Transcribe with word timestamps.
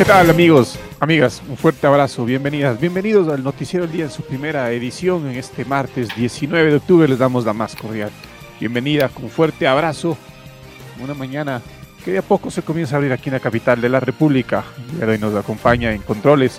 ¿Qué 0.00 0.06
tal 0.06 0.30
amigos, 0.30 0.78
amigas? 0.98 1.42
Un 1.46 1.58
fuerte 1.58 1.86
abrazo, 1.86 2.24
bienvenidas, 2.24 2.80
bienvenidos 2.80 3.28
al 3.28 3.44
Noticiero 3.44 3.84
del 3.84 3.94
Día 3.94 4.04
en 4.06 4.10
su 4.10 4.22
primera 4.22 4.72
edición 4.72 5.28
en 5.28 5.36
este 5.36 5.66
martes 5.66 6.08
19 6.16 6.70
de 6.70 6.76
octubre. 6.76 7.06
Les 7.06 7.18
damos 7.18 7.44
la 7.44 7.52
más 7.52 7.76
cordial 7.76 8.10
bienvenida, 8.58 9.10
con 9.10 9.28
fuerte 9.28 9.66
abrazo. 9.66 10.16
Una 11.04 11.12
mañana 11.12 11.60
que 12.02 12.12
de 12.12 12.18
a 12.18 12.22
poco 12.22 12.50
se 12.50 12.62
comienza 12.62 12.94
a 12.94 12.96
abrir 12.96 13.12
aquí 13.12 13.28
en 13.28 13.34
la 13.34 13.40
capital 13.40 13.78
de 13.78 13.90
la 13.90 14.00
República. 14.00 14.64
El 14.98 15.06
hoy 15.06 15.18
nos 15.18 15.34
acompaña 15.34 15.92
en 15.92 16.00
controles 16.00 16.58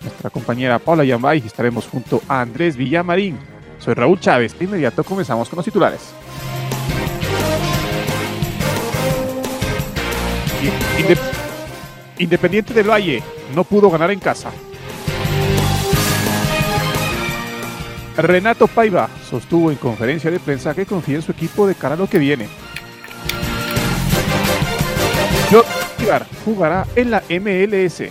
nuestra 0.00 0.28
compañera 0.30 0.80
Paula 0.80 1.04
Yambay 1.04 1.42
y 1.44 1.46
estaremos 1.46 1.86
junto 1.86 2.20
a 2.26 2.40
Andrés 2.40 2.76
Villamarín. 2.76 3.38
Soy 3.78 3.94
Raúl 3.94 4.18
Chávez. 4.18 4.58
De 4.58 4.64
inmediato 4.64 5.04
comenzamos 5.04 5.48
con 5.48 5.58
los 5.58 5.64
titulares. 5.64 6.12
Independiente 12.20 12.74
del 12.74 12.88
Valle 12.88 13.22
no 13.54 13.64
pudo 13.64 13.88
ganar 13.90 14.10
en 14.10 14.20
casa. 14.20 14.52
Renato 18.14 18.68
Paiva 18.68 19.08
sostuvo 19.28 19.70
en 19.70 19.78
conferencia 19.78 20.30
de 20.30 20.38
prensa 20.38 20.74
que 20.74 20.84
confía 20.84 21.16
en 21.16 21.22
su 21.22 21.32
equipo 21.32 21.66
de 21.66 21.74
cara 21.74 21.94
a 21.94 21.96
lo 21.96 22.06
que 22.06 22.18
viene. 22.18 22.46
John 25.50 25.64
jugará 26.44 26.86
en 26.94 27.10
la 27.10 27.22
MLS. 27.30 28.02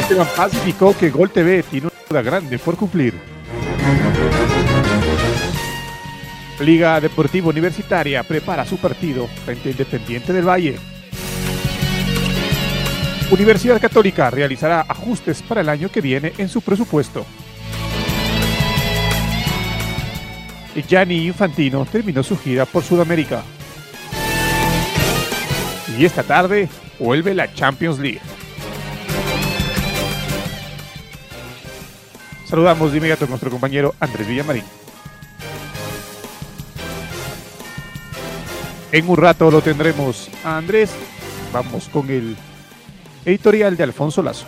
Esteban 0.00 0.28
Paz 0.36 0.54
indicó 0.54 0.96
que 0.96 1.10
Gol 1.10 1.30
TV 1.30 1.64
tiene 1.64 1.88
una 2.08 2.22
grande 2.22 2.56
por 2.60 2.76
cumplir. 2.76 3.14
Liga 6.60 7.00
Deportiva 7.00 7.48
Universitaria 7.48 8.22
prepara 8.22 8.64
su 8.64 8.78
partido 8.78 9.26
frente 9.44 9.70
a 9.70 9.72
Independiente 9.72 10.32
del 10.32 10.48
Valle. 10.48 10.95
Universidad 13.30 13.80
Católica 13.80 14.30
realizará 14.30 14.82
ajustes 14.82 15.42
para 15.42 15.60
el 15.60 15.68
año 15.68 15.90
que 15.90 16.00
viene 16.00 16.32
en 16.38 16.48
su 16.48 16.60
presupuesto. 16.60 17.26
Gianni 20.86 21.26
Infantino 21.26 21.84
terminó 21.86 22.22
su 22.22 22.38
gira 22.38 22.66
por 22.66 22.84
Sudamérica. 22.84 23.42
Y 25.98 26.04
esta 26.04 26.22
tarde 26.22 26.68
vuelve 27.00 27.34
la 27.34 27.52
Champions 27.52 27.98
League. 27.98 28.20
Saludamos 32.44 32.92
de 32.92 32.98
inmediato 32.98 33.24
a 33.24 33.28
nuestro 33.28 33.50
compañero 33.50 33.94
Andrés 33.98 34.28
Villamarín. 34.28 34.64
En 38.92 39.08
un 39.08 39.16
rato 39.16 39.50
lo 39.50 39.62
tendremos 39.62 40.30
a 40.44 40.58
Andrés. 40.58 40.90
Vamos 41.52 41.88
con 41.88 42.08
el 42.08 42.36
Editorial 43.26 43.76
de 43.76 43.82
Alfonso 43.82 44.22
Lazo. 44.22 44.46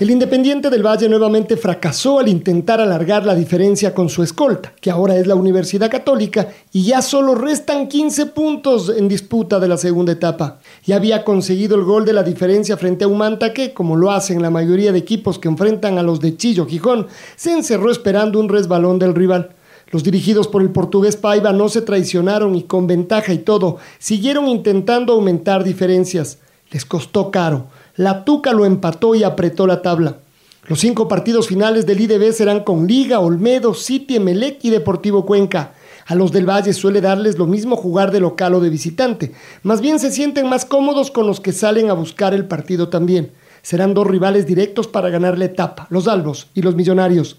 El 0.00 0.10
Independiente 0.10 0.70
del 0.70 0.84
Valle 0.84 1.08
nuevamente 1.08 1.56
fracasó 1.56 2.18
al 2.18 2.28
intentar 2.28 2.80
alargar 2.80 3.24
la 3.24 3.34
diferencia 3.36 3.94
con 3.94 4.08
su 4.08 4.24
escolta, 4.24 4.74
que 4.80 4.90
ahora 4.90 5.16
es 5.16 5.28
la 5.28 5.36
Universidad 5.36 5.88
Católica, 5.88 6.48
y 6.72 6.82
ya 6.82 7.00
solo 7.00 7.36
restan 7.36 7.86
15 7.86 8.26
puntos 8.26 8.92
en 8.94 9.08
disputa 9.08 9.60
de 9.60 9.68
la 9.68 9.78
segunda 9.78 10.12
etapa. 10.12 10.58
Ya 10.84 10.96
había 10.96 11.24
conseguido 11.24 11.76
el 11.76 11.84
gol 11.84 12.04
de 12.04 12.12
la 12.12 12.24
diferencia 12.24 12.76
frente 12.76 13.04
a 13.04 13.08
Humanta 13.08 13.54
que, 13.54 13.72
como 13.72 13.94
lo 13.94 14.10
hacen 14.10 14.42
la 14.42 14.50
mayoría 14.50 14.90
de 14.90 14.98
equipos 14.98 15.38
que 15.38 15.48
enfrentan 15.48 15.96
a 15.96 16.02
los 16.02 16.20
de 16.20 16.36
Chillo 16.36 16.66
Gijón, 16.66 17.06
se 17.36 17.52
encerró 17.52 17.92
esperando 17.92 18.40
un 18.40 18.48
resbalón 18.48 18.98
del 18.98 19.14
rival. 19.14 19.50
Los 19.92 20.02
dirigidos 20.02 20.48
por 20.48 20.60
el 20.60 20.70
portugués 20.70 21.16
Paiva 21.16 21.52
no 21.52 21.68
se 21.68 21.82
traicionaron 21.82 22.56
y 22.56 22.64
con 22.64 22.88
ventaja 22.88 23.32
y 23.32 23.38
todo, 23.38 23.78
siguieron 23.98 24.48
intentando 24.48 25.12
aumentar 25.12 25.62
diferencias. 25.62 26.40
Les 26.70 26.84
costó 26.84 27.30
caro 27.30 27.68
la 27.96 28.24
Tuca 28.24 28.52
lo 28.52 28.66
empató 28.66 29.14
y 29.14 29.24
apretó 29.24 29.66
la 29.66 29.80
tabla. 29.80 30.18
Los 30.66 30.80
cinco 30.80 31.08
partidos 31.08 31.46
finales 31.46 31.86
del 31.86 32.00
IDB 32.00 32.32
serán 32.32 32.64
con 32.64 32.86
Liga, 32.86 33.20
Olmedo, 33.20 33.72
City, 33.72 34.16
Emelec 34.16 34.58
y 34.64 34.70
Deportivo 34.70 35.24
Cuenca. 35.24 35.72
A 36.06 36.14
los 36.14 36.30
del 36.30 36.48
Valle 36.48 36.72
suele 36.72 37.00
darles 37.00 37.38
lo 37.38 37.46
mismo 37.46 37.74
jugar 37.76 38.10
de 38.10 38.20
local 38.20 38.54
o 38.54 38.60
de 38.60 38.68
visitante. 38.68 39.32
Más 39.62 39.80
bien 39.80 39.98
se 39.98 40.10
sienten 40.10 40.48
más 40.48 40.64
cómodos 40.64 41.10
con 41.10 41.26
los 41.26 41.40
que 41.40 41.52
salen 41.52 41.88
a 41.88 41.94
buscar 41.94 42.34
el 42.34 42.46
partido 42.46 42.88
también. 42.88 43.32
Serán 43.62 43.94
dos 43.94 44.06
rivales 44.06 44.46
directos 44.46 44.88
para 44.88 45.08
ganar 45.08 45.38
la 45.38 45.46
etapa, 45.46 45.86
los 45.88 46.06
Albos 46.06 46.48
y 46.54 46.62
los 46.62 46.74
Millonarios. 46.74 47.38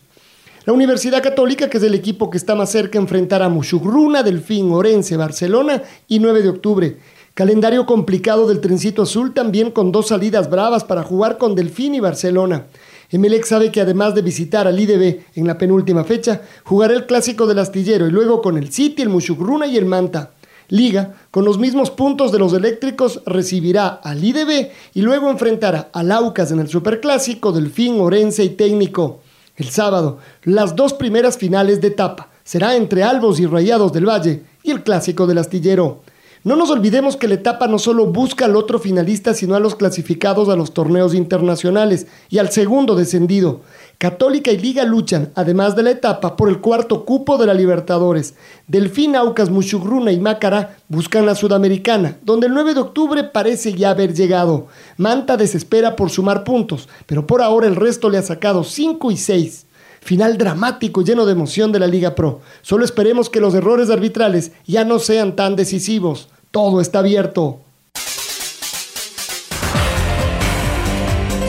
La 0.66 0.74
Universidad 0.74 1.24
Católica, 1.24 1.70
que 1.70 1.78
es 1.78 1.84
el 1.84 1.94
equipo 1.94 2.30
que 2.30 2.38
está 2.38 2.56
más 2.56 2.72
cerca, 2.72 2.98
enfrentará 2.98 3.46
a 3.46 3.50
Mushugruna, 3.50 4.24
Delfín, 4.24 4.72
Orense, 4.74 5.16
Barcelona 5.16 5.84
y 6.10 6.20
9 6.20 6.42
de 6.42 6.50
octubre. 6.50 6.98
Calendario 7.38 7.86
complicado 7.86 8.48
del 8.48 8.62
Trencito 8.62 9.04
Azul 9.04 9.32
también 9.32 9.70
con 9.70 9.92
dos 9.92 10.08
salidas 10.08 10.50
bravas 10.50 10.84
para 10.84 11.04
jugar 11.04 11.38
con 11.38 11.54
Delfín 11.54 11.94
y 11.94 12.00
Barcelona. 12.00 12.66
Emelec 13.12 13.46
sabe 13.46 13.72
que 13.72 13.80
además 13.80 14.16
de 14.16 14.24
visitar 14.24 14.66
al 14.66 14.80
IDB 14.80 15.20
en 15.36 15.46
la 15.46 15.56
penúltima 15.56 16.04
fecha, 16.04 16.42
jugará 16.64 16.96
el 16.96 17.06
clásico 17.06 17.46
del 17.46 17.60
astillero 17.60 18.08
y 18.08 18.10
luego 18.10 18.42
con 18.42 18.58
el 18.58 18.72
City, 18.72 19.04
el 19.04 19.10
Mushugruna 19.10 19.68
y 19.68 19.78
el 19.78 19.86
Manta. 19.86 20.32
Liga, 20.70 21.14
con 21.30 21.46
los 21.46 21.60
mismos 21.60 21.92
puntos 21.92 22.32
de 22.32 22.40
los 22.40 22.54
eléctricos, 22.54 23.22
recibirá 23.28 23.88
al 23.88 24.24
IDB 24.24 24.72
y 24.96 25.02
luego 25.04 25.30
enfrentará 25.30 25.92
al 25.94 26.12
Aucas 26.12 26.50
en 26.50 26.58
el 26.58 26.70
Superclásico, 26.70 27.52
Delfín, 27.52 28.00
Orense 28.00 28.46
y 28.46 28.50
Técnico. 28.50 29.20
El 29.56 29.70
sábado, 29.70 30.18
las 30.42 30.76
dos 30.76 30.94
primeras 30.94 31.38
finales 31.38 31.82
de 31.82 31.90
etapa 31.90 32.32
será 32.44 32.76
entre 32.76 33.04
Albos 33.04 33.40
y 33.40 33.46
Rayados 33.46 33.94
del 33.94 34.10
Valle 34.10 34.42
y 34.64 34.72
el 34.72 34.82
clásico 34.82 35.28
del 35.28 35.38
astillero. 35.38 36.02
No 36.44 36.56
nos 36.56 36.70
olvidemos 36.70 37.18
que 37.18 37.28
la 37.28 37.34
etapa 37.36 37.68
no 37.68 37.80
solo 37.80 38.06
busca 38.08 38.46
al 38.46 38.56
otro 38.56 38.80
finalista, 38.80 39.34
sino 39.34 39.56
a 39.56 39.60
los 39.60 39.76
clasificados 39.76 40.50
a 40.50 40.56
los 40.56 40.74
torneos 40.74 41.14
internacionales 41.14 42.08
y 42.30 42.38
al 42.38 42.52
segundo 42.52 42.96
descendido. 42.96 43.62
Católica 43.98 44.52
y 44.52 44.58
Liga 44.58 44.84
luchan, 44.86 45.32
además 45.34 45.76
de 45.76 45.84
la 45.84 45.92
etapa, 45.92 46.38
por 46.38 46.50
el 46.50 46.62
cuarto 46.62 47.04
cupo 47.04 47.38
de 47.38 47.48
la 47.48 47.54
Libertadores. 47.56 48.36
Delfín, 48.68 49.16
Aucas, 49.16 49.50
Mushugruna 49.50 50.12
y 50.12 50.20
Mácara 50.20 50.78
buscan 50.88 51.26
la 51.26 51.34
Sudamericana, 51.34 52.18
donde 52.24 52.48
el 52.48 52.54
9 52.54 52.76
de 52.76 52.80
octubre 52.82 53.24
parece 53.24 53.74
ya 53.74 53.90
haber 53.90 54.14
llegado. 54.14 54.68
Manta 54.98 55.38
desespera 55.38 55.96
por 55.96 56.12
sumar 56.12 56.44
puntos, 56.44 56.88
pero 57.08 57.26
por 57.26 57.42
ahora 57.42 57.68
el 57.68 57.76
resto 57.76 58.10
le 58.10 58.20
ha 58.20 58.24
sacado 58.24 58.64
5 58.64 59.12
y 59.12 59.18
6 59.18 59.67
final 60.08 60.38
dramático 60.38 61.02
lleno 61.02 61.26
de 61.26 61.34
emoción 61.34 61.74
de 61.74 61.80
la 61.80 61.88
Liga 61.88 62.16
Pro. 62.16 62.40
Solo 62.62 62.86
esperemos 62.86 63.30
que 63.30 63.42
los 63.42 63.54
errores 63.54 63.90
arbitrales 63.90 64.54
ya 64.66 64.86
no 64.86 65.00
sean 65.00 65.36
tan 65.36 65.58
decisivos. 65.58 66.30
Todo 66.50 66.80
está 66.80 67.00
abierto. 67.00 67.60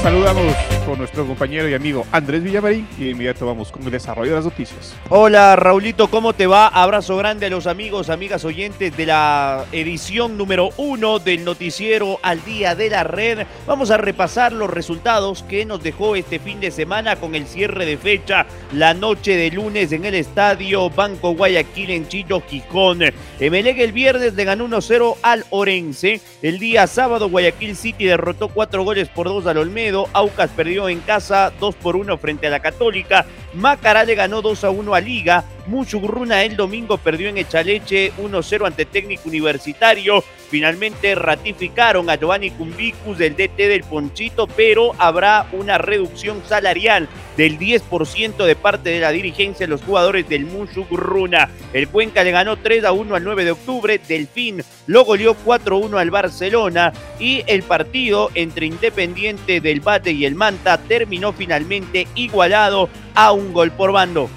Saludamos 0.02 0.56
nuestro 0.98 1.24
compañero 1.26 1.68
y 1.68 1.74
amigo 1.74 2.04
Andrés 2.12 2.42
Villamarín 2.42 2.86
y 2.98 3.04
de 3.04 3.10
inmediato 3.10 3.46
vamos 3.46 3.70
con 3.70 3.84
el 3.84 3.90
desarrollo 3.90 4.30
de 4.30 4.36
las 4.36 4.44
noticias. 4.44 4.94
Hola 5.08 5.56
Raulito, 5.56 6.08
¿cómo 6.08 6.32
te 6.32 6.46
va? 6.46 6.66
Abrazo 6.66 7.16
grande 7.16 7.46
a 7.46 7.50
los 7.50 7.66
amigos, 7.66 8.10
amigas 8.10 8.44
oyentes 8.44 8.96
de 8.96 9.06
la 9.06 9.64
edición 9.72 10.36
número 10.36 10.70
uno 10.76 11.18
del 11.20 11.44
noticiero 11.44 12.18
al 12.22 12.44
día 12.44 12.74
de 12.74 12.90
la 12.90 13.04
red. 13.04 13.46
Vamos 13.66 13.90
a 13.90 13.96
repasar 13.96 14.52
los 14.52 14.68
resultados 14.68 15.44
que 15.44 15.64
nos 15.64 15.82
dejó 15.82 16.16
este 16.16 16.38
fin 16.38 16.60
de 16.60 16.70
semana 16.70 17.16
con 17.16 17.34
el 17.34 17.46
cierre 17.46 17.86
de 17.86 17.96
fecha 17.96 18.46
la 18.72 18.92
noche 18.92 19.36
de 19.36 19.50
lunes 19.50 19.92
en 19.92 20.04
el 20.04 20.14
estadio 20.14 20.90
Banco 20.90 21.34
Guayaquil 21.34 21.90
en 21.90 22.08
Chillo, 22.08 22.44
Quijón. 22.44 23.00
Emelec 23.38 23.78
el 23.78 23.92
viernes 23.92 24.34
le 24.34 24.44
ganó 24.44 24.66
1-0 24.66 25.16
al 25.22 25.44
Orense. 25.50 26.20
El 26.42 26.58
día 26.58 26.86
sábado 26.86 27.28
Guayaquil 27.28 27.76
City 27.76 28.06
derrotó 28.06 28.48
cuatro 28.48 28.82
goles 28.82 29.08
por 29.08 29.28
dos 29.28 29.46
al 29.46 29.58
Olmedo. 29.58 30.08
Aucas 30.12 30.50
perdió 30.50 30.87
en 30.88 31.00
casa 31.00 31.52
2 31.60 31.74
por 31.76 31.96
1 31.96 32.18
frente 32.18 32.46
a 32.46 32.50
la 32.50 32.60
Católica. 32.60 33.26
Macará 33.54 34.04
le 34.04 34.14
ganó 34.14 34.42
2 34.42 34.64
a 34.64 34.70
1 34.70 34.94
a 34.94 35.00
Liga. 35.00 35.44
Muchugruna 35.66 36.44
el 36.44 36.56
domingo 36.56 36.98
perdió 36.98 37.28
en 37.28 37.38
Echaleche 37.38 38.12
1-0 38.18 38.66
ante 38.66 38.84
Técnico 38.84 39.28
Universitario. 39.28 40.24
Finalmente 40.50 41.14
ratificaron 41.14 42.08
a 42.08 42.16
Giovanni 42.16 42.50
Cumbicus 42.50 43.18
del 43.18 43.36
DT 43.36 43.56
del 43.56 43.84
Ponchito, 43.84 44.46
pero 44.46 44.92
habrá 44.98 45.46
una 45.52 45.76
reducción 45.76 46.42
salarial 46.46 47.06
del 47.36 47.58
10% 47.58 48.44
de 48.46 48.56
parte 48.56 48.90
de 48.90 49.00
la 49.00 49.10
dirigencia 49.10 49.66
de 49.66 49.70
los 49.70 49.82
jugadores 49.82 50.28
del 50.28 50.46
Muchugruna. 50.46 51.50
El 51.74 51.88
Cuenca 51.88 52.24
le 52.24 52.30
ganó 52.30 52.56
3 52.56 52.84
a 52.84 52.92
1 52.92 53.14
al 53.14 53.24
9 53.24 53.44
de 53.44 53.50
octubre. 53.50 54.00
Delfín 54.08 54.62
lo 54.86 55.04
goleó 55.04 55.36
4-1 55.44 55.98
al 55.98 56.10
Barcelona. 56.10 56.92
Y 57.18 57.44
el 57.46 57.62
partido 57.62 58.30
entre 58.34 58.66
Independiente 58.66 59.60
del 59.60 59.80
Bate 59.80 60.12
y 60.12 60.24
el 60.24 60.34
Manta 60.34 60.78
terminó 60.78 61.32
finalmente 61.32 62.08
igualado 62.14 62.88
a 63.14 63.32
un 63.32 63.52
gol 63.52 63.70
por 63.70 63.92
bando. 63.92 64.30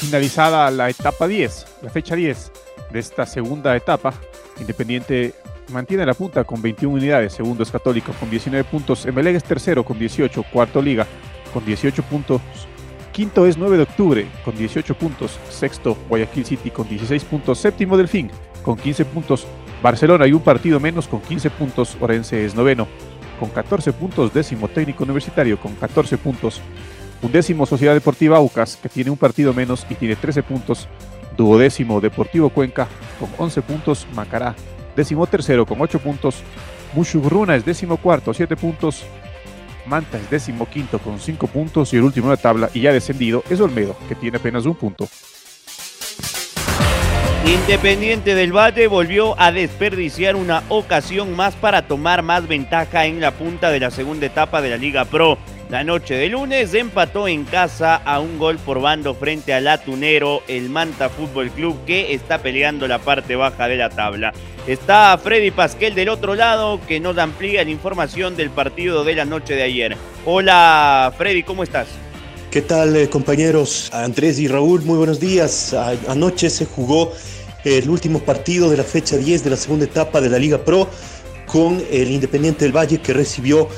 Finalizada 0.00 0.70
la 0.70 0.88
etapa 0.88 1.28
10, 1.28 1.66
la 1.82 1.90
fecha 1.90 2.16
10 2.16 2.50
de 2.90 2.98
esta 2.98 3.26
segunda 3.26 3.76
etapa, 3.76 4.14
Independiente 4.58 5.34
mantiene 5.68 6.06
la 6.06 6.14
punta 6.14 6.42
con 6.44 6.60
21 6.60 6.94
unidades, 6.94 7.34
segundo 7.34 7.62
es 7.62 7.70
Católico 7.70 8.12
con 8.18 8.30
19 8.30 8.64
puntos, 8.64 9.04
Emelec 9.04 9.36
es 9.36 9.44
tercero 9.44 9.84
con 9.84 9.98
18, 9.98 10.44
cuarto 10.50 10.80
Liga 10.80 11.06
con 11.52 11.64
18 11.64 12.02
puntos, 12.04 12.40
quinto 13.12 13.46
es 13.46 13.58
9 13.58 13.76
de 13.76 13.82
octubre 13.82 14.26
con 14.42 14.56
18 14.56 14.94
puntos, 14.94 15.38
sexto 15.50 15.96
Guayaquil 16.08 16.46
City 16.46 16.70
con 16.70 16.88
16 16.88 17.24
puntos, 17.24 17.58
séptimo 17.58 17.96
Delfín 17.96 18.30
con 18.62 18.76
15 18.76 19.04
puntos, 19.04 19.46
Barcelona 19.82 20.26
y 20.26 20.32
un 20.32 20.42
partido 20.42 20.80
menos 20.80 21.08
con 21.08 21.20
15 21.20 21.50
puntos, 21.50 21.96
Orense 22.00 22.44
es 22.44 22.54
noveno 22.54 22.88
con 23.38 23.50
14 23.50 23.92
puntos, 23.92 24.32
décimo 24.32 24.68
técnico 24.68 25.04
universitario 25.04 25.58
con 25.58 25.74
14 25.74 26.18
puntos, 26.18 26.60
undécimo 27.22 27.66
Sociedad 27.66 27.94
Deportiva 27.94 28.36
Aucas 28.38 28.76
que 28.76 28.88
tiene 28.88 29.10
un 29.10 29.16
partido 29.16 29.52
menos 29.52 29.86
y 29.88 29.94
tiene 29.94 30.16
13 30.16 30.42
puntos, 30.42 30.88
duodécimo 31.36 32.00
Deportivo 32.00 32.50
Cuenca 32.50 32.88
con 33.18 33.28
11 33.38 33.62
puntos, 33.62 34.06
Macará 34.14 34.54
décimo 34.96 35.26
tercero 35.26 35.66
con 35.66 35.80
8 35.80 35.98
puntos, 35.98 36.42
Mushugruna 36.94 37.56
es 37.56 37.64
décimo 37.64 37.96
cuarto, 37.96 38.34
7 38.34 38.56
puntos, 38.56 39.04
Manta 39.86 40.18
es 40.18 40.30
décimo 40.30 40.68
quinto 40.68 40.98
con 40.98 41.18
5 41.18 41.46
puntos. 41.46 41.92
Y 41.92 41.96
el 41.96 42.02
último 42.02 42.28
de 42.28 42.36
la 42.36 42.42
tabla 42.42 42.70
y 42.74 42.80
ya 42.80 42.92
descendido 42.92 43.42
es 43.50 43.60
Olmedo 43.60 43.96
que 44.08 44.14
tiene 44.14 44.38
apenas 44.38 44.66
un 44.66 44.74
punto. 44.74 45.08
Independiente 47.46 48.34
del 48.34 48.54
Valle 48.54 48.86
volvió 48.86 49.40
a 49.40 49.50
desperdiciar 49.50 50.36
una 50.36 50.62
ocasión 50.68 51.34
más 51.34 51.56
para 51.56 51.88
tomar 51.88 52.22
más 52.22 52.46
ventaja 52.46 53.06
en 53.06 53.20
la 53.20 53.32
punta 53.32 53.70
de 53.70 53.80
la 53.80 53.90
segunda 53.90 54.26
etapa 54.26 54.60
de 54.60 54.70
la 54.70 54.76
Liga 54.76 55.04
Pro. 55.06 55.38
La 55.70 55.84
noche 55.84 56.14
de 56.14 56.28
lunes 56.28 56.74
empató 56.74 57.28
en 57.28 57.44
casa 57.44 57.94
a 57.94 58.18
un 58.18 58.40
gol 58.40 58.58
por 58.58 58.80
bando 58.80 59.14
frente 59.14 59.54
al 59.54 59.68
Atunero, 59.68 60.42
el 60.48 60.68
Manta 60.68 61.08
Fútbol 61.08 61.48
Club, 61.52 61.76
que 61.86 62.12
está 62.12 62.38
peleando 62.42 62.88
la 62.88 62.98
parte 62.98 63.36
baja 63.36 63.68
de 63.68 63.76
la 63.76 63.88
tabla. 63.88 64.32
Está 64.66 65.16
Freddy 65.22 65.52
Pasquel 65.52 65.94
del 65.94 66.08
otro 66.08 66.34
lado, 66.34 66.80
que 66.88 66.98
nos 66.98 67.16
amplía 67.18 67.62
la 67.62 67.70
información 67.70 68.36
del 68.36 68.50
partido 68.50 69.04
de 69.04 69.14
la 69.14 69.24
noche 69.24 69.54
de 69.54 69.62
ayer. 69.62 69.96
Hola 70.26 71.14
Freddy, 71.16 71.44
¿cómo 71.44 71.62
estás? 71.62 71.86
¿Qué 72.50 72.62
tal 72.62 72.96
eh, 72.96 73.08
compañeros? 73.08 73.90
Andrés 73.92 74.40
y 74.40 74.48
Raúl, 74.48 74.82
muy 74.82 74.98
buenos 74.98 75.20
días. 75.20 75.72
Anoche 76.08 76.50
se 76.50 76.66
jugó 76.66 77.12
el 77.62 77.88
último 77.88 78.18
partido 78.18 78.70
de 78.70 78.76
la 78.76 78.82
fecha 78.82 79.16
10 79.16 79.44
de 79.44 79.50
la 79.50 79.56
segunda 79.56 79.84
etapa 79.84 80.20
de 80.20 80.30
la 80.30 80.38
Liga 80.40 80.64
Pro 80.64 80.90
con 81.46 81.80
el 81.92 82.10
Independiente 82.10 82.64
del 82.64 82.76
Valle 82.76 82.98
que 82.98 83.12
recibió 83.12 83.68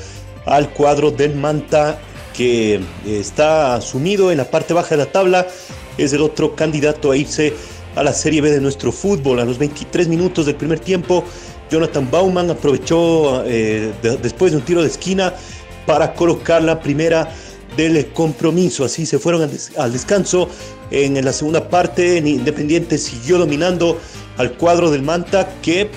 al 0.45 0.69
cuadro 0.69 1.11
del 1.11 1.35
Manta 1.35 1.99
que 2.33 2.81
está 3.05 3.79
sumido 3.81 4.31
en 4.31 4.37
la 4.37 4.45
parte 4.45 4.73
baja 4.73 4.89
de 4.91 4.97
la 4.97 5.11
tabla. 5.11 5.47
Es 5.97 6.13
el 6.13 6.21
otro 6.21 6.55
candidato 6.55 7.11
a 7.11 7.17
irse 7.17 7.53
a 7.95 8.03
la 8.03 8.13
Serie 8.13 8.41
B 8.41 8.49
de 8.49 8.59
nuestro 8.59 8.91
fútbol. 8.91 9.39
A 9.39 9.45
los 9.45 9.57
23 9.57 10.07
minutos 10.07 10.45
del 10.45 10.55
primer 10.55 10.79
tiempo, 10.79 11.23
Jonathan 11.69 12.09
Bauman 12.09 12.49
aprovechó 12.49 13.43
eh, 13.45 13.93
de, 14.01 14.17
después 14.17 14.51
de 14.51 14.57
un 14.57 14.63
tiro 14.63 14.81
de 14.81 14.87
esquina 14.87 15.33
para 15.85 16.13
colocar 16.13 16.63
la 16.63 16.79
primera 16.79 17.29
del 17.77 18.07
compromiso. 18.07 18.85
Así 18.85 19.05
se 19.05 19.19
fueron 19.19 19.49
al 19.77 19.93
descanso. 19.93 20.49
En 20.91 21.23
la 21.23 21.33
segunda 21.33 21.69
parte, 21.69 22.17
Independiente 22.17 22.97
siguió 22.97 23.37
dominando 23.37 23.99
al 24.37 24.53
cuadro 24.53 24.91
del 24.91 25.01
Manta 25.01 25.55
que 25.61 25.89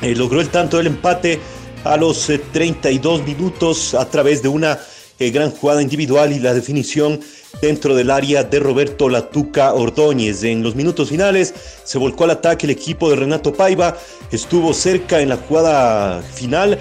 eh, 0.00 0.14
logró 0.14 0.40
el 0.40 0.48
tanto 0.48 0.78
del 0.78 0.88
empate 0.88 1.38
a 1.84 1.96
los 1.96 2.30
32 2.52 3.20
eh, 3.20 3.22
minutos 3.24 3.94
a 3.94 4.08
través 4.08 4.42
de 4.42 4.48
una 4.48 4.78
eh, 5.18 5.30
gran 5.30 5.50
jugada 5.50 5.82
individual 5.82 6.32
y 6.32 6.38
la 6.38 6.54
definición 6.54 7.20
dentro 7.60 7.94
del 7.94 8.10
área 8.10 8.44
de 8.44 8.58
Roberto 8.60 9.08
Latuca 9.08 9.74
Ordóñez. 9.74 10.42
En 10.44 10.62
los 10.62 10.74
minutos 10.74 11.10
finales 11.10 11.54
se 11.84 11.98
volcó 11.98 12.24
al 12.24 12.30
ataque 12.30 12.66
el 12.66 12.70
equipo 12.70 13.10
de 13.10 13.16
Renato 13.16 13.52
Paiva, 13.52 13.96
estuvo 14.30 14.72
cerca 14.72 15.20
en 15.20 15.28
la 15.28 15.36
jugada 15.36 16.22
final 16.22 16.78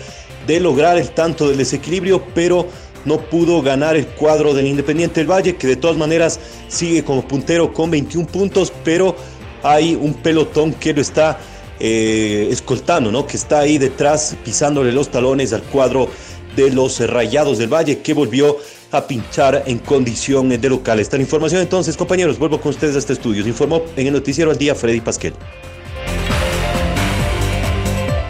de 0.48 0.60
lograr 0.60 0.98
el 0.98 1.12
tanto 1.12 1.48
del 1.48 1.58
desequilibrio, 1.58 2.24
pero 2.34 2.68
no 3.06 3.20
pudo 3.20 3.62
ganar 3.62 3.96
el 3.96 4.08
cuadro 4.08 4.54
del 4.54 4.68
Independiente 4.68 5.20
del 5.20 5.30
Valle, 5.30 5.56
que 5.56 5.68
de 5.68 5.76
todas 5.76 5.98
maneras 5.98 6.40
sigue 6.68 7.04
como 7.04 7.28
puntero 7.28 7.74
con 7.74 7.92
21 7.92 8.28
puntos, 8.28 8.72
pero 8.84 9.16
hay 9.64 9.96
un 9.96 10.14
pelotón 10.14 10.74
que 10.74 10.94
lo 10.94 11.02
está 11.02 11.40
eh, 11.84 12.48
escoltando, 12.52 13.12
¿no? 13.12 13.26
que 13.26 13.38
está 13.38 13.60
ahí 13.60 13.80
detrás 13.80 14.36
pisándole 14.46 14.92
los 14.92 15.10
talones 15.10 15.52
al 15.52 15.64
cuadro 15.64 16.10
de 16.56 16.70
los 16.70 17.00
Rayados 17.00 17.58
del 17.58 17.74
Valle, 17.74 18.00
que 18.02 18.14
volvió 18.14 18.58
a 18.92 19.08
pinchar 19.08 19.64
en 19.66 19.80
condición 19.80 20.50
de 20.50 20.70
local. 20.70 21.00
Esta 21.00 21.18
información 21.18 21.62
entonces, 21.62 21.98
compañeros, 21.98 22.38
vuelvo 22.38 22.62
con 22.62 22.70
ustedes 22.70 22.96
a 22.96 23.00
este 23.00 23.14
estudio. 23.14 23.42
Se 23.42 23.50
informó 23.50 23.82
en 23.96 24.06
el 24.06 24.14
noticiero 24.14 24.52
al 24.52 24.58
día 24.58 24.76
Freddy 24.76 25.02
Pasquel. 25.02 25.34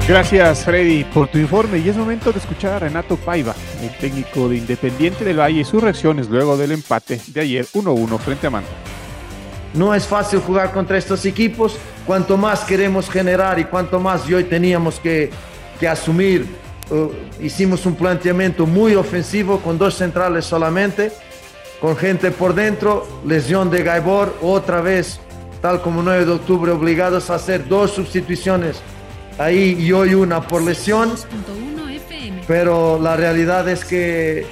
Gracias 0.08 0.66
Freddy 0.66 1.04
por 1.04 1.28
tu 1.28 1.38
informe 1.38 1.78
y 1.80 1.90
es 1.90 1.96
momento 1.96 2.32
de 2.32 2.40
escuchar 2.40 2.74
a 2.74 2.80
Renato 2.80 3.18
Paiva, 3.18 3.56
el 3.82 3.96
técnico 3.98 4.50
de 4.50 4.58
Independiente 4.58 5.24
del 5.24 5.40
Valle 5.40 5.62
y 5.62 5.64
sus 5.64 5.82
reacciones 5.82 6.28
luego 6.28 6.58
del 6.58 6.72
empate 6.72 7.20
de 7.28 7.42
ayer 7.42 7.66
1-1 7.74 8.18
frente 8.20 8.48
a 8.48 8.50
Manta. 8.50 8.72
No 9.74 9.96
es 9.96 10.06
fácil 10.06 10.40
jugar 10.40 10.72
contra 10.72 10.98
estos 10.98 11.26
equipos, 11.26 11.78
cuanto 12.06 12.38
más 12.38 12.62
queremos 12.62 13.10
generar 13.10 13.58
y 13.60 13.66
cuanto 13.66 14.00
más 14.00 14.30
hoy 14.30 14.44
teníamos 14.44 15.00
que, 15.00 15.30
que 15.80 15.88
asumir, 15.88 16.46
uh, 16.90 17.10
hicimos 17.42 17.86
un 17.86 17.96
planteamiento 17.96 18.66
muy 18.66 18.96
ofensivo 18.96 19.60
con 19.60 19.78
dos 19.78 19.96
centrales 19.96 20.46
solamente, 20.46 21.12
con 21.80 21.96
gente 21.96 22.32
por 22.32 22.54
dentro, 22.54 23.08
lesión 23.26 23.70
de 23.70 23.84
Gaibor, 23.84 24.38
otra 24.42 24.82
vez, 24.82 25.20
tal 25.62 25.82
como 25.82 26.04
9 26.04 26.26
de 26.26 26.32
octubre, 26.34 26.72
obligados 26.72 27.30
a 27.30 27.36
hacer 27.36 27.68
dos 27.68 27.92
sustituciones 27.92 28.82
ahí 29.38 29.78
y 29.80 29.92
hoy 29.92 30.14
una 30.14 30.42
por 30.42 30.62
lesión. 30.62 31.14
Pero 32.48 33.00
la 33.02 33.16
realidad 33.16 33.68
es 33.70 33.86
que, 33.86 34.46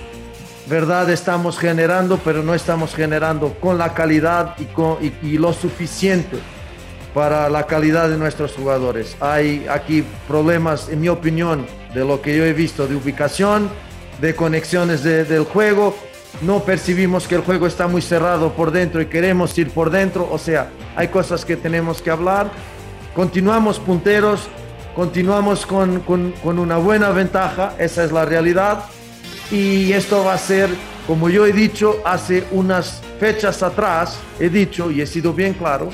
verdad, 0.70 1.10
estamos 1.10 1.58
generando, 1.58 2.20
pero 2.24 2.44
no 2.44 2.54
estamos 2.54 2.94
generando 2.94 3.56
con 3.60 3.78
la 3.78 3.94
calidad 3.94 4.56
y, 4.60 4.66
con, 4.66 4.98
y, 5.02 5.38
lo 5.38 5.52
suficiente 5.52 6.38
para 7.14 7.50
la 7.50 7.66
calidad 7.66 8.08
de 8.08 8.18
nuestros 8.18 8.54
jugadores. 8.54 9.18
Hay 9.20 9.66
aquí 9.70 10.06
problemas, 10.28 10.88
en 10.90 11.02
mi 11.02 11.10
opinión, 11.10 11.66
de 11.94 12.06
lo 12.06 12.22
que 12.22 12.38
yo 12.38 12.46
he 12.46 12.54
visto 12.54 12.88
de 12.88 12.96
ubicación, 12.96 13.70
de 14.22 14.36
conexiones 14.36 15.04
del 15.04 15.44
juego. 15.44 15.96
No 16.42 16.64
percibimos 16.64 17.28
que 17.28 17.36
el 17.36 17.42
juego 17.42 17.66
está 17.66 17.88
muy 17.88 18.04
cerrado 18.04 18.54
por 18.54 18.72
dentro 18.72 19.02
y 19.02 19.08
queremos 19.08 19.58
ir 19.58 19.72
por 19.72 19.90
dentro. 19.90 20.30
O 20.32 20.38
sea, 20.38 20.70
hay 20.96 21.08
cosas 21.08 21.44
que 21.46 21.58
tenemos 21.58 22.02
que 22.02 22.12
hablar. 22.12 22.52
Continuamos 23.16 23.80
punteros, 23.80 24.48
continuamos 24.96 25.66
con, 25.66 26.04
una 26.44 26.78
buena 26.78 27.10
ventaja, 27.10 27.74
esa 27.80 28.04
es 28.04 28.12
la 28.12 28.26
realidad. 28.26 28.84
Y 29.52 29.94
esto 29.94 30.24
va 30.24 30.34
a 30.34 30.38
ser, 30.38 30.70
como 31.08 31.30
yo 31.30 31.46
he 31.46 31.52
dicho 31.52 32.02
hace 32.06 32.46
unas 32.52 33.02
fechas 33.20 33.64
atrás, 33.64 34.20
he 34.40 34.50
dicho 34.50 34.92
y 34.92 35.02
he 35.02 35.08
sido 35.08 35.34
bien 35.34 35.54
claro, 35.54 35.90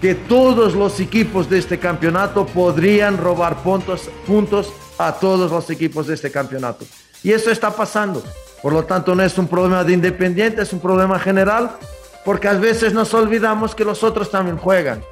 que 0.00 0.14
todos 0.14 0.74
los 0.74 1.00
equipos 1.00 1.50
de 1.50 1.58
este 1.58 1.78
campeonato 1.78 2.46
podrían 2.46 3.18
robar 3.18 3.62
puntos, 3.62 4.10
puntos 4.26 4.72
a 4.98 5.12
todos 5.12 5.50
los 5.50 5.70
equipos 5.70 6.06
de 6.06 6.14
este 6.14 6.30
campeonato. 6.30 6.84
Y 7.22 7.32
eso 7.32 7.50
está 7.50 7.70
pasando. 7.70 8.22
Por 8.62 8.72
lo 8.72 8.84
tanto, 8.84 9.14
no 9.14 9.22
es 9.22 9.36
un 9.38 9.48
problema 9.48 9.82
de 9.82 9.92
Independiente, 9.92 10.62
es 10.62 10.72
un 10.72 10.80
problema 10.80 11.18
general, 11.18 11.76
porque 12.24 12.48
a 12.48 12.54
veces 12.54 12.92
nos 12.92 13.12
olvidamos 13.12 13.74
que 13.74 13.84
los 13.84 14.02
otros 14.04 14.30
también 14.30 14.56
juegan. 14.56 15.02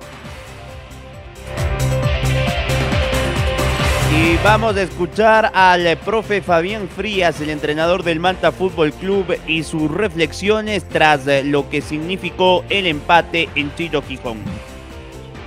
Y 4.23 4.37
vamos 4.45 4.77
a 4.77 4.83
escuchar 4.83 5.51
al 5.53 5.97
profe 5.97 6.43
Fabián 6.43 6.89
Frías, 6.89 7.41
el 7.41 7.51
entrenador 7.51 8.05
del 8.05 8.21
Manta 8.21 8.53
Fútbol 8.53 8.93
Club, 8.93 9.37
y 9.49 9.65
sus 9.65 9.91
reflexiones 9.91 10.85
tras 10.89 11.27
lo 11.45 11.69
que 11.69 11.81
significó 11.81 12.65
el 12.69 12.87
empate 12.87 13.49
en 13.57 13.75
Chilo 13.75 14.01
Gijón. 14.01 14.39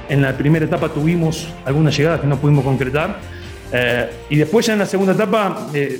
En 0.09 0.21
la 0.21 0.35
primera 0.37 0.65
etapa 0.65 0.89
tuvimos 0.89 1.47
algunas 1.63 1.95
llegadas 1.95 2.19
que 2.19 2.27
no 2.27 2.35
pudimos 2.37 2.65
concretar, 2.65 3.17
Eh, 3.71 4.09
y 4.29 4.35
después 4.35 4.65
ya 4.67 4.73
en 4.73 4.79
la 4.79 4.85
segunda 4.85 5.13
etapa, 5.13 5.67
eh, 5.73 5.99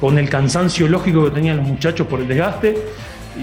con 0.00 0.18
el 0.18 0.28
cansancio 0.28 0.88
lógico 0.88 1.24
que 1.24 1.30
tenían 1.30 1.58
los 1.58 1.66
muchachos 1.66 2.06
por 2.06 2.20
el 2.20 2.26
desgaste, 2.26 2.74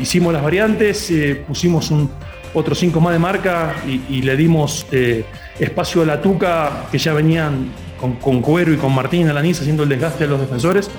hicimos 0.02 0.34
las 0.34 0.42
variantes, 0.42 1.12
eh, 1.12 1.44
pusimos 1.48 1.92
un, 1.92 2.10
otros 2.54 2.80
cinco 2.80 3.00
más 3.00 3.14
de 3.14 3.20
marca 3.20 3.76
y, 3.86 4.22
le 4.22 4.36
dimos 4.36 4.86
espacio 5.60 6.02
a 6.02 6.06
la 6.06 6.22
Tuca, 6.22 6.88
que 6.92 6.98
ya 6.98 7.14
venían 7.14 7.70
con, 8.04 8.16
con 8.18 8.42
Cuero 8.42 8.74
y 8.74 8.78
con 8.78 8.94
Martín 8.94 9.30
Alaniz 9.30 9.62
haciendo 9.62 9.84
el 9.84 9.90
desgaste 9.90 10.26
a 10.26 10.28
los 10.28 10.42
defensores. 10.42 10.92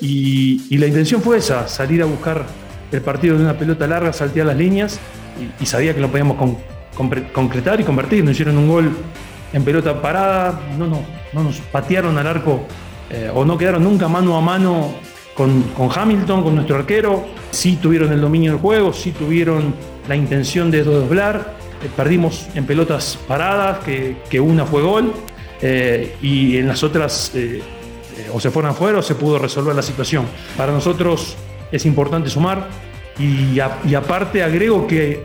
Y, 0.00 0.76
la 0.78 0.86
intención 0.86 1.20
fue 1.20 1.38
esa, 1.38 1.66
salir 1.66 2.00
a 2.02 2.04
buscar 2.04 2.46
el 2.92 3.00
partido 3.00 3.36
de 3.36 3.42
una 3.42 3.58
pelota 3.58 3.86
larga, 3.88 4.12
saltear 4.12 4.46
las 4.46 4.56
líneas 4.56 5.00
y, 5.60 5.66
sabía 5.66 5.94
que 5.94 6.00
lo 6.00 6.08
podíamos 6.08 6.36
concretar 7.32 7.80
y 7.80 7.84
convertir. 7.84 8.22
Nos 8.22 8.34
hicieron 8.34 8.56
un 8.56 8.68
gol 8.68 8.96
en 9.52 9.64
pelota 9.64 10.00
parada, 10.00 10.60
no, 10.78 10.86
no, 10.86 11.00
no 11.32 11.42
nos 11.42 11.58
patearon 11.58 12.16
al 12.18 12.26
arco 12.26 12.66
eh, 13.10 13.30
o 13.32 13.44
no 13.44 13.56
quedaron 13.56 13.84
nunca 13.84 14.08
mano 14.08 14.36
a 14.36 14.40
mano 14.40 14.94
con, 15.34 15.64
Hamilton, 15.94 16.42
con 16.42 16.54
nuestro 16.54 16.76
arquero. 16.76 17.26
Sí 17.50 17.78
tuvieron 17.80 18.12
el 18.12 18.20
dominio 18.20 18.52
del 18.52 18.60
juego, 18.60 18.92
sí 18.92 19.12
tuvieron 19.12 19.74
la 20.08 20.16
intención 20.16 20.70
de 20.70 20.82
doblar. 20.82 21.54
Eh, 21.82 21.90
perdimos 21.94 22.48
en 22.54 22.66
pelotas 22.66 23.18
paradas, 23.28 23.78
que, 23.84 24.40
una 24.40 24.64
fue 24.64 24.82
gol, 24.82 25.12
eh, 25.62 26.16
y 26.22 26.58
en 26.58 26.68
las 26.68 26.82
otras 26.82 27.32
o 28.32 28.40
se 28.40 28.50
fueron 28.50 28.72
afuera 28.72 28.98
o 28.98 29.02
se 29.02 29.14
pudo 29.14 29.38
resolver 29.38 29.74
la 29.74 29.82
situación. 29.82 30.26
Para 30.56 30.72
nosotros 30.72 31.36
es 31.70 31.86
importante 31.86 32.30
sumar 32.30 32.68
y, 33.18 33.58
aparte 33.60 34.42
agrego 34.42 34.86
que 34.86 35.24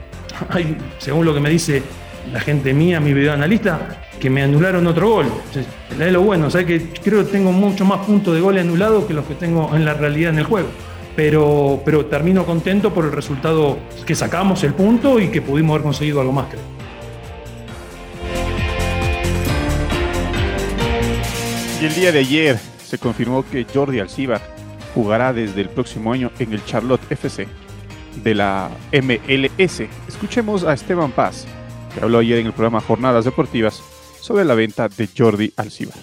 según 0.98 1.26
lo 1.26 1.34
que 1.34 1.40
me 1.40 1.50
dice 1.50 1.84
la 2.32 2.40
gente 2.40 2.74
mía, 2.74 3.00
mi 3.00 3.14
videoanalista, 3.14 4.04
que 4.20 4.30
me 4.30 4.44
anularon 4.44 4.86
otro 4.88 5.10
gol. 5.10 5.26
Es 6.00 6.12
lo 6.12 6.22
bueno, 6.22 6.50
¿sabes? 6.50 6.68
que 6.68 6.90
creo 7.02 7.26
que 7.26 7.32
tengo 7.32 7.52
mucho 7.52 7.84
más 7.84 8.06
puntos 8.06 8.36
de 8.36 8.42
gol 8.42 8.58
anulados 8.58 9.06
que 9.06 9.14
los 9.14 9.26
que 9.26 9.36
tengo 9.36 9.76
en 9.76 9.84
la 9.84 9.94
realidad 9.96 10.32
en 10.32 10.40
el 10.40 10.46
juego. 10.46 10.70
Pero, 11.16 11.82
pero 11.84 12.06
termino 12.06 12.46
contento 12.46 12.94
por 12.94 13.06
el 13.06 13.12
resultado 13.12 13.78
que 14.06 14.16
sacamos, 14.16 14.64
el 14.64 14.74
punto 14.74 15.20
y 15.20 15.28
que 15.28 15.42
pudimos 15.42 15.72
haber 15.72 15.84
conseguido 15.84 16.22
algo 16.22 16.32
más, 16.32 16.46
creo. 16.50 16.81
Y 21.82 21.86
el 21.86 21.96
día 21.96 22.12
de 22.12 22.20
ayer 22.20 22.58
se 22.58 23.00
confirmó 23.00 23.44
que 23.44 23.66
Jordi 23.66 24.00
Alcibar 24.00 24.40
jugará 24.94 25.34
desde 25.34 25.62
el 25.62 25.70
próximo 25.70 26.14
año 26.14 26.32
en 26.38 26.54
el 26.54 26.64
Charlotte 26.64 27.02
FC 27.10 27.48
de 28.24 28.36
la 28.36 28.70
MLS. 28.92 29.82
Escuchemos 30.08 30.64
a 30.64 30.74
Esteban 30.74 31.12
Paz, 31.12 31.48
que 31.96 32.04
habló 32.04 32.20
ayer 32.20 32.38
en 32.38 32.46
el 32.46 32.54
programa 32.54 32.82
Jornadas 32.82 33.26
Deportivas 33.26 33.82
sobre 34.20 34.46
la 34.46 34.54
venta 34.54 34.90
de 34.90 35.10
Jordi 35.18 35.54
Alcibar. 35.58 35.98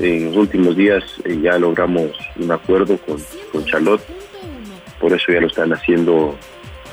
En 0.00 0.26
los 0.26 0.36
últimos 0.36 0.76
días 0.76 1.02
eh, 1.24 1.38
ya 1.42 1.58
logramos 1.58 2.12
un 2.36 2.52
acuerdo 2.52 2.96
con, 2.98 3.16
con 3.52 3.64
Charlotte, 3.64 4.02
por 5.00 5.12
eso 5.12 5.32
ya 5.32 5.40
lo 5.40 5.48
están 5.48 5.72
haciendo 5.72 6.36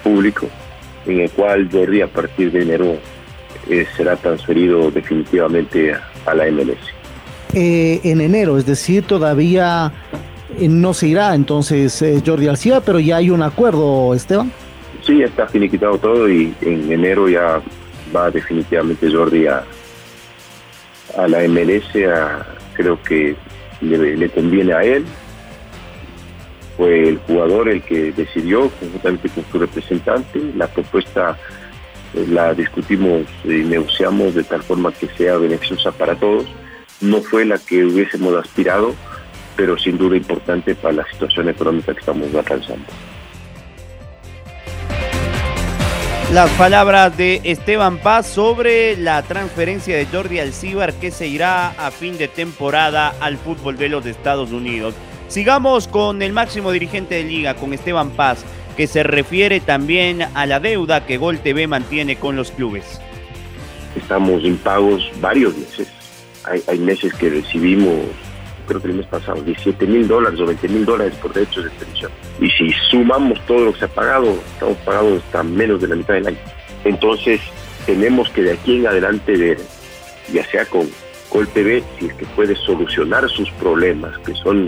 público, 0.03 0.47
en 1.05 1.21
el 1.21 1.29
cual 1.29 1.69
Jordi 1.71 2.01
a 2.01 2.07
partir 2.07 2.51
de 2.51 2.63
enero 2.63 2.97
eh, 3.69 3.85
será 3.95 4.15
transferido 4.15 4.89
definitivamente 4.89 5.93
a, 6.25 6.33
la 6.33 6.49
MLS. 6.51 7.00
Eh, 7.53 7.99
en 8.03 8.21
enero, 8.21 8.57
es 8.57 8.65
decir, 8.65 9.03
todavía 9.03 9.91
no 10.59 10.93
se 10.93 11.07
irá 11.07 11.35
entonces 11.35 12.03
Jordi 12.25 12.47
Alcibar, 12.47 12.81
pero 12.85 12.99
ya 12.99 13.17
hay 13.17 13.29
un 13.29 13.41
acuerdo, 13.41 14.13
Esteban. 14.13 14.51
Sí, 15.05 15.21
está 15.21 15.47
finiquitado 15.47 15.97
todo 15.97 16.29
y 16.29 16.53
en 16.61 16.91
enero 16.91 17.27
ya 17.27 17.61
va 18.15 18.29
definitivamente 18.29 19.11
Jordi 19.11 19.47
a, 19.47 19.63
la 21.27 21.39
MLS, 21.47 21.91
creo 22.73 23.01
que 23.03 23.35
le, 23.81 24.29
conviene 24.29 24.73
a 24.73 24.83
él. 24.83 25.05
Fue 26.77 27.09
el 27.09 27.17
jugador 27.19 27.69
el 27.69 27.81
que 27.81 28.11
decidió, 28.11 28.69
conjuntamente 28.79 29.29
con 29.29 29.43
su 29.51 29.59
representante, 29.59 30.39
la 30.55 30.67
propuesta 30.67 31.37
eh, 32.13 32.25
la 32.29 32.53
discutimos 32.53 33.23
y 33.43 33.63
negociamos 33.63 34.35
de 34.35 34.43
tal 34.43 34.63
forma 34.63 34.91
que 34.91 35.07
sea 35.17 35.37
beneficiosa 35.37 35.91
para 35.91 36.15
todos. 36.15 36.45
No 37.01 37.21
fue 37.21 37.45
la 37.45 37.57
que 37.57 37.83
hubiésemos 37.83 38.35
aspirado, 38.35 38.95
pero 39.55 39.77
sin 39.77 39.97
duda 39.97 40.15
importante 40.15 40.75
para 40.75 40.93
la 40.93 41.11
situación 41.11 41.49
económica 41.49 41.93
que 41.93 41.99
estamos 41.99 42.33
alcanzando. 42.33 42.85
Las 46.31 46.49
palabras 46.51 47.17
de 47.17 47.41
Esteban 47.43 47.97
Paz 47.97 48.25
sobre 48.25 48.95
la 48.95 49.21
transferencia 49.21 49.97
de 49.97 50.05
Jordi 50.05 50.39
Alcibar 50.39 50.93
que 50.93 51.11
se 51.11 51.27
irá 51.27 51.71
a 51.71 51.91
fin 51.91 52.17
de 52.17 52.29
temporada 52.29 53.13
al 53.19 53.37
fútbol 53.37 53.75
de 53.75 53.89
los 53.89 54.05
Estados 54.05 54.51
Unidos. 54.51 54.93
Sigamos 55.27 55.89
con 55.89 56.21
el 56.21 56.31
máximo 56.31 56.71
dirigente 56.71 57.15
de 57.15 57.23
liga, 57.23 57.55
con 57.55 57.73
Esteban 57.73 58.11
Paz, 58.11 58.45
que 58.77 58.87
se 58.87 59.03
refiere 59.03 59.59
también 59.59 60.21
a 60.33 60.45
la 60.45 60.61
deuda 60.61 61.05
que 61.05 61.17
Gol 61.17 61.39
TV 61.39 61.67
mantiene 61.67 62.15
con 62.15 62.37
los 62.37 62.51
clubes. 62.51 63.01
Estamos 63.97 64.45
impagos 64.45 65.11
varios 65.19 65.57
meses. 65.57 66.00
Hay, 66.45 66.63
hay 66.67 66.79
meses 66.79 67.13
que 67.13 67.29
recibimos 67.29 68.05
creo 68.67 68.81
que 68.81 68.87
el 68.87 68.93
mes 68.95 69.07
pasado, 69.07 69.41
17 69.41 69.85
mil 69.87 70.07
dólares 70.07 70.39
o 70.39 70.45
20 70.45 70.67
mil 70.69 70.85
dólares 70.85 71.13
por 71.21 71.33
derechos 71.33 71.65
de 71.65 71.69
televisión. 71.71 72.11
Y 72.39 72.49
si 72.51 72.71
sumamos 72.89 73.39
todo 73.45 73.65
lo 73.65 73.73
que 73.73 73.79
se 73.79 73.85
ha 73.85 73.89
pagado, 73.89 74.39
estamos 74.53 74.77
pagados 74.79 75.21
hasta 75.23 75.43
menos 75.43 75.81
de 75.81 75.87
la 75.87 75.95
mitad 75.95 76.13
del 76.13 76.27
año. 76.27 76.37
Entonces, 76.85 77.41
tenemos 77.85 78.29
que 78.29 78.43
de 78.43 78.53
aquí 78.53 78.77
en 78.77 78.87
adelante 78.87 79.35
ver, 79.35 79.57
ya 80.31 80.45
sea 80.45 80.65
con 80.65 80.87
TV, 81.53 81.83
si 81.97 82.07
es 82.07 82.13
que 82.13 82.25
puede 82.27 82.55
solucionar 82.55 83.29
sus 83.29 83.49
problemas, 83.51 84.17
que 84.19 84.33
son 84.35 84.67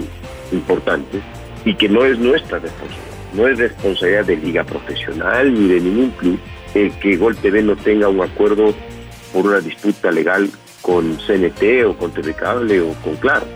importantes, 0.51 1.22
y 1.65 1.75
que 1.75 1.89
no 1.89 2.06
es 2.06 2.18
nuestra 2.20 2.60
responsabilidad. 2.60 3.03
No 3.34 3.48
es 3.48 3.58
responsabilidad 3.58 4.25
de 4.25 4.38
Liga 4.38 4.63
Profesional 4.63 5.53
ni 5.53 5.68
de 5.68 5.82
ningún 5.82 6.12
club 6.12 6.39
el 6.75 6.92
que 7.00 7.18
Gol 7.18 7.36
TV 7.36 7.62
no 7.62 7.75
tenga 7.75 8.08
un 8.08 8.22
acuerdo 8.22 8.74
por 9.32 9.46
una 9.46 9.60
disputa 9.60 10.12
legal 10.12 10.50
con 10.84 11.18
CNT 11.18 11.86
o 11.88 11.98
con 11.98 12.12
TV 12.12 12.36
Cable 12.36 12.82
o 12.82 12.94
con 13.04 13.16
Claro 13.16 13.48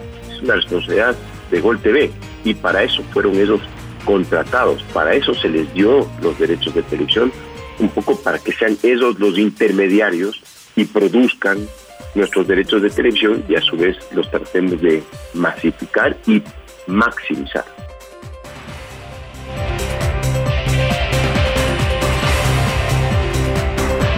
una 0.42 0.56
responsabilidad 0.56 1.16
de 1.52 1.62
Gol 1.62 1.80
TV 1.80 2.12
y 2.44 2.54
para 2.54 2.84
eso 2.84 3.04
fueron 3.12 3.36
ellos 3.36 3.62
contratados, 4.06 4.82
para 4.94 5.14
eso 5.14 5.34
se 5.34 5.50
les 5.50 5.72
dio 5.74 6.08
los 6.22 6.38
derechos 6.40 6.74
de 6.74 6.84
televisión, 6.84 7.32
un 7.80 7.90
poco 7.90 8.18
para 8.22 8.40
que 8.40 8.54
sean 8.54 8.78
ellos 8.84 9.20
los 9.20 9.38
intermediarios 9.38 10.42
y 10.76 10.86
produzcan 10.86 11.68
nuestros 12.16 12.48
derechos 12.48 12.82
de 12.82 12.90
televisión 12.90 13.44
y 13.48 13.56
a 13.56 13.62
su 13.62 13.76
vez 13.76 13.98
los 14.12 14.30
tratemos 14.32 14.82
de 14.82 15.04
masificar 15.34 16.18
y 16.26 16.42
maximizar. 16.88 17.66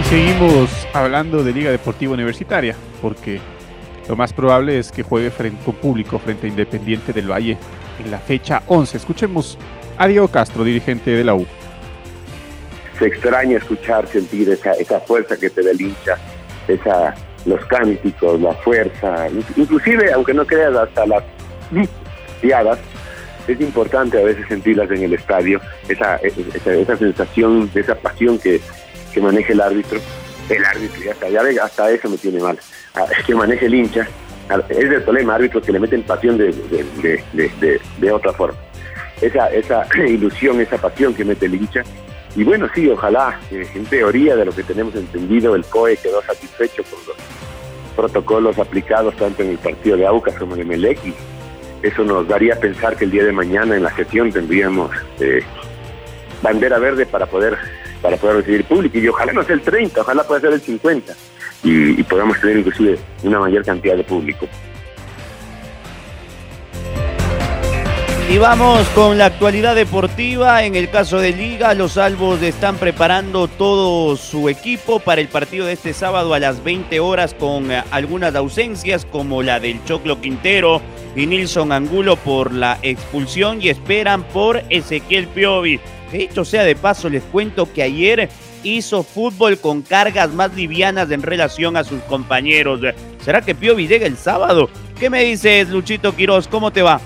Seguimos 0.10 0.88
hablando 0.92 1.44
de 1.44 1.54
Liga 1.54 1.70
Deportiva 1.70 2.14
Universitaria, 2.14 2.76
porque 3.00 3.40
lo 4.08 4.16
más 4.16 4.34
probable 4.34 4.80
es 4.80 4.92
que 4.92 5.04
juegue 5.04 5.30
frente, 5.30 5.64
con 5.64 5.76
público 5.76 6.18
frente 6.18 6.48
a 6.48 6.50
Independiente 6.50 7.14
del 7.14 7.30
Valle 7.30 7.60
en 8.04 8.10
la 8.10 8.18
fecha 8.18 8.64
11. 8.66 8.98
Escuchemos 8.98 9.56
a 10.00 10.08
Diego 10.08 10.28
Castro, 10.28 10.64
dirigente 10.64 11.12
de 11.12 11.24
la 11.24 11.36
U. 11.36 11.46
Se 12.98 13.06
extraña 13.06 13.58
escuchar, 13.58 14.08
sentir 14.08 14.50
esa, 14.50 14.72
esa 14.74 15.00
fuerza 15.00 15.38
que 15.38 15.52
te 15.52 15.62
da 15.62 15.72
esa, 16.68 17.14
los 17.46 17.64
cánticos, 17.66 18.42
la 18.42 18.54
fuerza, 18.56 19.28
inclusive, 19.56 20.12
aunque 20.12 20.34
no 20.34 20.44
creas, 20.44 20.76
hasta 20.76 21.06
las 21.06 21.24
piadas, 22.42 22.80
es 23.48 23.62
importante 23.62 24.20
a 24.20 24.24
veces 24.26 24.48
sentirlas 24.48 24.90
en 24.90 25.04
el 25.04 25.14
estadio, 25.14 25.62
esa, 25.88 26.16
esa, 26.18 26.98
sensación, 26.98 27.70
esa 27.76 27.96
pasión 27.96 28.40
que, 28.40 28.60
que 29.14 29.22
maneja 29.22 29.54
el 29.54 29.62
árbitro 29.62 30.00
el 30.50 30.66
árbitro, 30.66 31.02
ya 31.04 31.12
está, 31.12 31.30
ya 31.30 31.64
hasta 31.64 31.92
eso 31.92 32.10
me 32.10 32.18
tiene 32.18 32.40
mal. 32.40 32.58
Ah, 32.96 33.06
que 33.26 33.36
maneje 33.36 33.66
el 33.68 33.76
hincha. 33.76 34.08
Es 34.70 34.78
el 34.78 35.04
problema, 35.04 35.36
árbitros 35.36 35.64
que 35.64 35.72
le 35.72 35.80
meten 35.80 36.02
pasión 36.04 36.38
de, 36.38 36.52
de, 38.00 38.12
otra 38.12 38.34
forma. 38.34 38.58
Esa, 39.22 39.48
esa 39.54 39.88
ilusión, 40.08 40.60
esa 40.60 40.78
pasión 40.78 41.14
que 41.14 41.24
mete 41.24 41.46
el 41.46 41.56
hincha. 41.56 41.84
Y 42.36 42.44
bueno, 42.44 42.68
sí, 42.74 42.90
ojalá, 42.90 43.40
eh, 43.52 43.68
en 43.76 43.86
teoría 43.86 44.36
de 44.36 44.46
lo 44.46 44.52
que 44.52 44.64
tenemos 44.64 44.96
entendido, 44.96 45.56
el 45.56 45.66
COE 45.66 45.98
quedó 45.98 46.22
satisfecho 46.24 46.84
con 46.84 47.00
los 47.08 47.18
protocolos 47.96 48.58
aplicados 48.58 49.16
tanto 49.18 49.44
en 49.44 49.50
el 49.50 49.58
partido 49.58 49.98
de 49.98 50.08
AUCA 50.08 50.32
como 50.38 50.56
en 50.56 50.62
el 50.62 50.68
MELEC. 50.68 51.00
Eso 51.84 52.04
nos 52.04 52.28
daría 52.28 52.56
a 52.56 52.58
pensar 52.58 52.96
que 52.96 53.06
el 53.06 53.12
día 53.12 53.24
de 53.24 53.32
mañana 53.32 53.76
en 53.76 53.84
la 53.84 53.92
gestión 53.92 54.32
tendríamos 54.32 54.92
eh, 55.20 55.44
bandera 56.42 56.80
verde 56.80 57.06
para 57.06 57.26
poder 57.26 57.58
para 58.02 58.18
poder 58.18 58.38
recibir 58.38 58.64
público. 58.66 58.98
Y 58.98 59.08
ojalá 59.08 59.34
no 59.34 59.44
sea 59.44 59.56
el 59.56 59.62
30, 59.62 60.02
ojalá 60.02 60.24
pueda 60.24 60.42
ser 60.42 60.54
el 60.54 60.62
50 60.62 61.14
y, 61.64 62.04
podamos 62.04 62.40
tener 62.40 62.58
inclusive 62.58 62.98
una 63.24 63.40
mayor 63.40 63.64
cantidad 63.64 63.96
de 63.96 64.04
público. 64.04 64.48
Y 68.32 68.38
vamos 68.38 68.88
con 68.90 69.18
la 69.18 69.26
actualidad 69.26 69.74
deportiva. 69.74 70.64
En 70.64 70.76
el 70.76 70.92
caso 70.92 71.18
de 71.18 71.32
Liga, 71.32 71.74
los 71.74 71.94
salvos 71.94 72.40
están 72.44 72.76
preparando 72.76 73.48
todo 73.48 74.16
su 74.18 74.50
equipo 74.50 75.00
para 75.00 75.20
el 75.20 75.30
partido 75.30 75.66
de 75.66 75.74
este 75.74 75.94
sábado 75.94 76.36
a 76.36 76.40
las 76.40 76.64
20 76.64 77.00
horas 77.00 77.34
con 77.34 77.72
eh, 77.72 77.84
algunas 77.90 78.36
ausencias 78.36 79.06
como 79.06 79.42
la 79.42 79.60
del 79.60 79.84
Choclo 79.84 80.22
Quintero 80.22 80.80
y 81.16 81.26
Nilson 81.26 81.72
Angulo 81.72 82.18
por 82.18 82.54
la 82.54 82.78
expulsión 82.84 83.64
y 83.64 83.70
esperan 83.70 84.22
por 84.22 84.62
Ezequiel 84.70 85.26
Piovi. 85.28 85.80
De 86.12 86.24
hecho, 86.24 86.44
sea 86.46 86.64
de 86.64 86.76
paso, 86.76 87.10
les 87.10 87.24
cuento 87.24 87.72
que 87.72 87.84
ayer 87.84 88.30
hizo 88.64 89.04
fútbol 89.04 89.58
con 89.60 89.82
cargas 89.82 90.32
más 90.34 90.56
livianas 90.56 91.12
en 91.12 91.22
relación 91.22 91.78
a 91.78 91.84
sus 91.84 92.02
compañeros. 92.04 92.82
¿Será 93.24 93.42
que 93.42 93.56
Piovi 93.56 93.88
llega 93.88 94.08
el 94.08 94.18
sábado? 94.18 94.70
¿Qué 95.00 95.10
me 95.10 95.24
dices, 95.24 95.70
Luchito 95.70 96.16
Quiroz? 96.16 96.48
¿Cómo 96.48 96.72
te 96.72 96.82
va? 96.82 97.00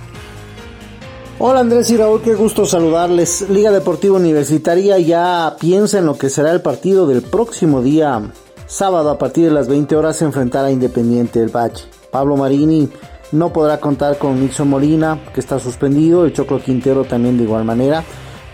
Hola 1.40 1.62
Andrés 1.62 1.90
y 1.90 1.98
Raúl, 1.98 2.22
qué 2.22 2.36
gusto 2.36 2.66
saludarles. 2.66 3.50
Liga 3.50 3.72
Deportiva 3.72 4.16
Universitaria 4.16 4.98
ya 5.00 5.56
piensa 5.60 5.98
en 5.98 6.06
lo 6.06 6.18
que 6.18 6.30
será 6.30 6.52
el 6.52 6.62
partido 6.62 7.08
del 7.08 7.22
próximo 7.22 7.82
día 7.82 8.22
sábado 8.68 9.10
a 9.10 9.18
partir 9.18 9.46
de 9.46 9.52
las 9.52 9.68
20 9.68 9.96
horas 9.96 10.22
enfrentar 10.22 10.64
a 10.66 10.72
Independiente 10.72 11.40
del 11.40 11.50
Valle. 11.56 11.84
Pablo 12.12 12.38
Marini 12.38 12.90
no 13.32 13.52
podrá 13.52 13.80
contar 13.80 14.18
con 14.18 14.40
Nixon 14.40 14.70
Molina, 14.70 15.20
que 15.34 15.40
está 15.40 15.60
suspendido, 15.60 16.24
el 16.26 16.34
Choclo 16.34 16.60
Quintero 16.60 17.04
también 17.04 17.38
de 17.38 17.44
igual 17.44 17.66
manera, 17.66 18.04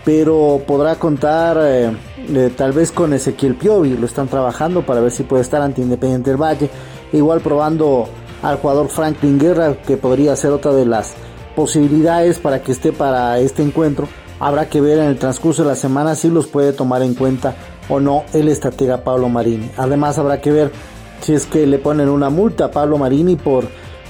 pero 0.04 0.62
podrá 0.66 0.96
contar 0.96 1.58
eh, 1.60 1.90
eh, 2.28 2.52
tal 2.56 2.72
vez 2.72 2.92
con 2.92 3.12
Ezequiel 3.12 3.54
Piovi, 3.54 3.96
lo 3.96 4.06
están 4.06 4.28
trabajando 4.28 4.84
para 4.84 5.00
ver 5.00 5.10
si 5.10 5.24
puede 5.24 5.42
estar 5.42 5.60
ante 5.62 5.82
Independiente 5.82 6.30
del 6.30 6.40
Valle, 6.40 6.70
igual 7.12 7.40
probando 7.40 8.08
al 8.42 8.56
jugador 8.56 8.88
Franklin 8.88 9.38
Guerra, 9.38 9.74
que 9.86 9.96
podría 9.96 10.34
ser 10.36 10.52
otra 10.52 10.72
de 10.72 10.86
las 10.86 11.12
posibilidades 11.54 12.38
para 12.38 12.62
que 12.62 12.72
esté 12.72 12.92
para 12.92 13.38
este 13.38 13.62
encuentro. 13.62 14.08
Habrá 14.38 14.70
que 14.70 14.80
ver 14.80 14.98
en 14.98 15.04
el 15.04 15.18
transcurso 15.18 15.62
de 15.62 15.68
la 15.68 15.76
semana 15.76 16.14
si 16.14 16.30
los 16.30 16.46
puede 16.46 16.72
tomar 16.72 17.02
en 17.02 17.14
cuenta 17.14 17.54
o 17.90 18.00
no 18.00 18.24
el 18.32 18.48
estratega 18.48 19.04
Pablo 19.04 19.28
Marini. 19.28 19.70
Además 19.76 20.16
habrá 20.16 20.40
que 20.40 20.50
ver 20.50 20.72
si 21.20 21.34
es 21.34 21.44
que 21.44 21.66
le 21.66 21.78
ponen 21.78 22.08
una 22.08 22.30
multa 22.30 22.66
a 22.66 22.70
Pablo 22.70 22.96
Marini 22.96 23.36
por 23.36 23.68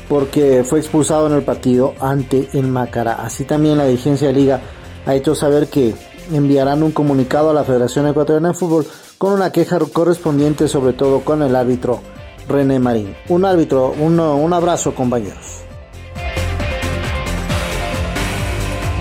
porque 0.08 0.64
fue 0.64 0.80
expulsado 0.80 1.28
en 1.28 1.34
el 1.34 1.42
partido 1.42 1.94
ante 2.00 2.48
el 2.52 2.66
Macará. 2.66 3.14
Así 3.24 3.44
también 3.44 3.78
la 3.78 3.86
dirigencia 3.86 4.28
de 4.28 4.34
liga 4.34 4.60
ha 5.06 5.14
hecho 5.14 5.34
saber 5.34 5.68
que 5.68 5.94
enviarán 6.32 6.82
un 6.82 6.92
comunicado 6.92 7.50
a 7.50 7.54
la 7.54 7.64
Federación 7.64 8.06
Ecuatoriana 8.06 8.48
de 8.48 8.54
Fútbol 8.54 8.86
con 9.18 9.32
una 9.32 9.52
queja 9.52 9.78
correspondiente 9.92 10.68
sobre 10.68 10.92
todo 10.92 11.20
con 11.20 11.42
el 11.42 11.56
árbitro 11.56 12.00
René 12.48 12.78
Marín. 12.78 13.14
Un 13.28 13.44
árbitro, 13.44 13.94
un, 13.98 14.18
un 14.18 14.52
abrazo 14.52 14.94
compañeros. 14.94 15.62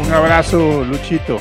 Un 0.06 0.14
abrazo, 0.14 0.84
Luchito. 0.86 1.38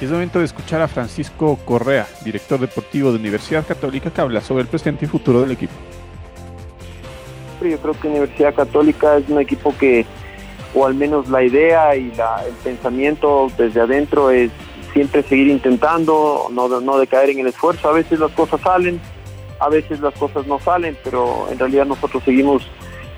Es 0.00 0.10
momento 0.10 0.38
de 0.38 0.44
escuchar 0.44 0.80
a 0.80 0.86
Francisco 0.86 1.58
Correa, 1.64 2.06
director 2.24 2.60
deportivo 2.60 3.10
de 3.10 3.18
Universidad 3.18 3.66
Católica, 3.66 4.10
que 4.10 4.20
habla 4.20 4.40
sobre 4.40 4.62
el 4.62 4.68
presente 4.68 5.06
y 5.06 5.08
futuro 5.08 5.40
del 5.40 5.50
equipo. 5.50 5.72
Yo 7.60 7.76
creo 7.78 7.94
que 8.00 8.06
Universidad 8.06 8.54
Católica 8.54 9.16
es 9.16 9.28
un 9.28 9.40
equipo 9.40 9.74
que, 9.76 10.06
o 10.74 10.86
al 10.86 10.94
menos 10.94 11.28
la 11.28 11.42
idea 11.42 11.96
y 11.96 12.12
el 12.46 12.54
pensamiento 12.62 13.50
desde 13.56 13.80
adentro 13.80 14.30
es 14.30 14.50
siempre 14.92 15.22
seguir 15.22 15.48
intentando, 15.48 16.48
no, 16.50 16.68
no 16.80 16.98
decaer 16.98 17.30
en 17.30 17.40
el 17.40 17.48
esfuerzo. 17.48 17.88
A 17.88 17.92
veces 17.92 18.18
las 18.18 18.32
cosas 18.32 18.60
salen, 18.60 19.00
a 19.60 19.68
veces 19.68 20.00
las 20.00 20.14
cosas 20.14 20.46
no 20.46 20.58
salen, 20.60 20.96
pero 21.04 21.48
en 21.50 21.58
realidad 21.58 21.86
nosotros 21.86 22.22
seguimos 22.24 22.66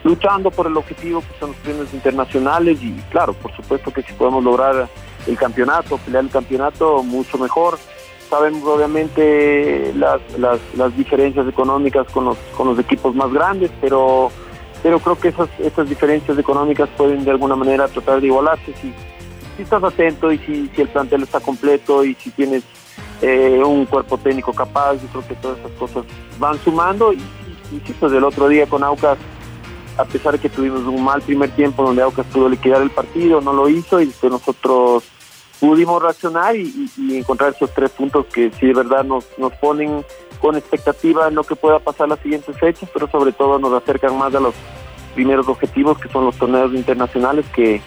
luchando 0.03 0.51
por 0.51 0.67
el 0.67 0.77
objetivo 0.77 1.21
que 1.21 1.39
son 1.39 1.51
los 1.51 1.59
premios 1.59 1.93
internacionales 1.93 2.83
y 2.83 2.93
claro, 3.11 3.35
por 3.35 3.55
supuesto 3.55 3.91
que 3.91 4.03
si 4.03 4.13
podemos 4.15 4.43
lograr 4.43 4.89
el 5.27 5.37
campeonato, 5.37 5.99
pelear 5.99 6.25
el 6.25 6.31
campeonato, 6.31 7.03
mucho 7.03 7.39
mejor. 7.39 7.79
Sabemos 8.29 8.63
obviamente 8.65 9.93
las, 9.97 10.21
las, 10.39 10.97
diferencias 10.97 11.49
económicas 11.49 12.07
con 12.13 12.27
los, 12.27 12.39
con 12.57 12.69
los 12.69 12.79
equipos 12.79 13.15
más 13.15 13.33
grandes, 13.33 13.71
pero, 13.81 14.31
pero 14.83 14.99
creo 14.99 15.19
que 15.19 15.29
esas, 15.29 15.49
esas 15.59 15.89
diferencias 15.89 16.39
económicas 16.39 16.89
pueden 16.97 17.25
de 17.25 17.31
alguna 17.31 17.57
manera 17.57 17.89
tratar 17.89 18.21
de 18.21 18.27
igualarse. 18.27 18.73
Si, 18.81 18.93
si 19.57 19.63
estás 19.63 19.83
atento 19.83 20.33
y 20.33 20.39
si, 20.39 20.71
si 20.75 20.83
el 20.83 20.89
plantel 20.89 21.23
está 21.23 21.41
completo 21.41 22.05
y 22.05 22.15
si 22.15 22.31
tienes 22.31 22.63
eh, 23.23 23.63
un 23.65 23.87
cuerpo 23.87 24.19
técnico 24.19 24.53
capaz, 24.53 24.95
yo 24.95 25.09
creo 25.09 25.29
que 25.29 25.35
todas 25.35 25.59
esas 25.59 25.73
cosas 25.73 26.05
van 26.39 26.59
sumando. 26.65 27.13
Y, 27.13 27.19
y, 27.19 27.83
y 27.87 27.93
pues 27.93 28.13
el 28.13 28.25
otro 28.25 28.49
día 28.49 28.67
con 28.67 28.83
Aucas 28.83 29.19
a 29.97 30.05
pesar 30.05 30.33
de 30.33 30.39
que 30.39 30.49
tuvimos 30.49 30.83
un 30.83 31.05
mal 31.05 31.21
primer 31.21 31.51
tiempo 31.51 31.83
donde 31.83 32.03
Aucas 32.03 32.27
pudo 32.27 32.49
liquidar 32.49 32.81
el 32.81 32.91
partido, 32.91 33.41
no 33.41 33.53
lo 33.53 33.69
hizo 33.69 34.01
y 34.01 34.07
después 34.07 34.33
nosotros 34.33 35.05
pudimos 35.61 36.03
reaccionar 36.03 36.57
y, 36.57 36.91
encontrar 37.13 37.53
esos 37.55 37.73
tres 37.73 37.91
puntos 37.91 38.27
que 38.27 38.51
sí 38.59 38.67
de 38.67 38.75
verdad 38.75 39.05
nos, 39.05 39.27
nos 39.39 39.53
ponen 39.55 40.05
con 40.41 40.57
expectativa 40.57 41.29
en 41.29 41.35
lo 41.35 41.45
que 41.45 41.55
pueda 41.55 41.79
pasar 41.79 42.09
las 42.09 42.19
siguientes 42.21 42.57
fechas, 42.59 42.89
pero 42.93 43.09
sobre 43.11 43.33
todo 43.33 43.59
nos 43.59 43.73
acercan 43.75 44.17
más 44.17 44.35
a 44.35 44.41
los 44.41 44.55
primeros 45.15 45.47
objetivos 45.49 45.99
que 45.99 46.09
son 46.09 46.25
los 46.25 46.37
torneos 46.37 46.73
internacionales 46.73 47.45
que, 47.55 47.83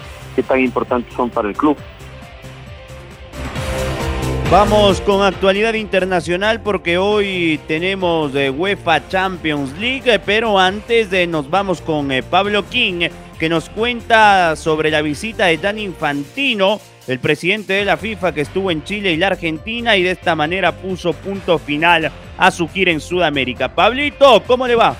tan 0.47 0.59
importantes 0.59 1.13
son 1.15 1.29
para 1.29 1.49
el 1.49 1.55
club. 1.55 1.77
Vamos 4.51 5.01
con 5.01 5.23
actualidad 5.23 5.73
internacional 5.73 6.61
porque 6.61 6.99
hoy 6.99 7.59
tenemos 7.67 8.33
de 8.33 8.51
UEFA 8.51 9.07
Champions 9.09 9.75
League, 9.79 10.19
pero 10.25 10.59
antes 10.59 11.09
de 11.09 11.25
nos 11.25 11.49
vamos 11.49 11.81
con 11.81 12.11
eh, 12.11 12.21
Pablo 12.21 12.63
King 12.69 13.07
que 13.39 13.49
nos 13.49 13.69
cuenta 13.69 14.55
sobre 14.55 14.91
la 14.91 15.01
visita 15.01 15.45
de 15.47 15.57
Dan 15.57 15.79
Infantino, 15.79 16.79
el 17.07 17.19
presidente 17.19 17.73
de 17.73 17.85
la 17.85 17.97
FIFA 17.97 18.33
que 18.33 18.41
estuvo 18.41 18.71
en 18.71 18.83
Chile 18.83 19.11
y 19.11 19.17
la 19.17 19.27
Argentina 19.27 19.97
y 19.97 20.03
de 20.03 20.11
esta 20.11 20.35
manera 20.35 20.71
puso 20.71 21.13
punto 21.13 21.59
final 21.59 22.11
a 22.37 22.51
su 22.51 22.67
gira 22.67 22.91
en 22.91 23.01
Sudamérica. 23.01 23.73
Pablito, 23.73 24.43
¿cómo 24.47 24.67
le 24.67 24.75
va? 24.75 24.95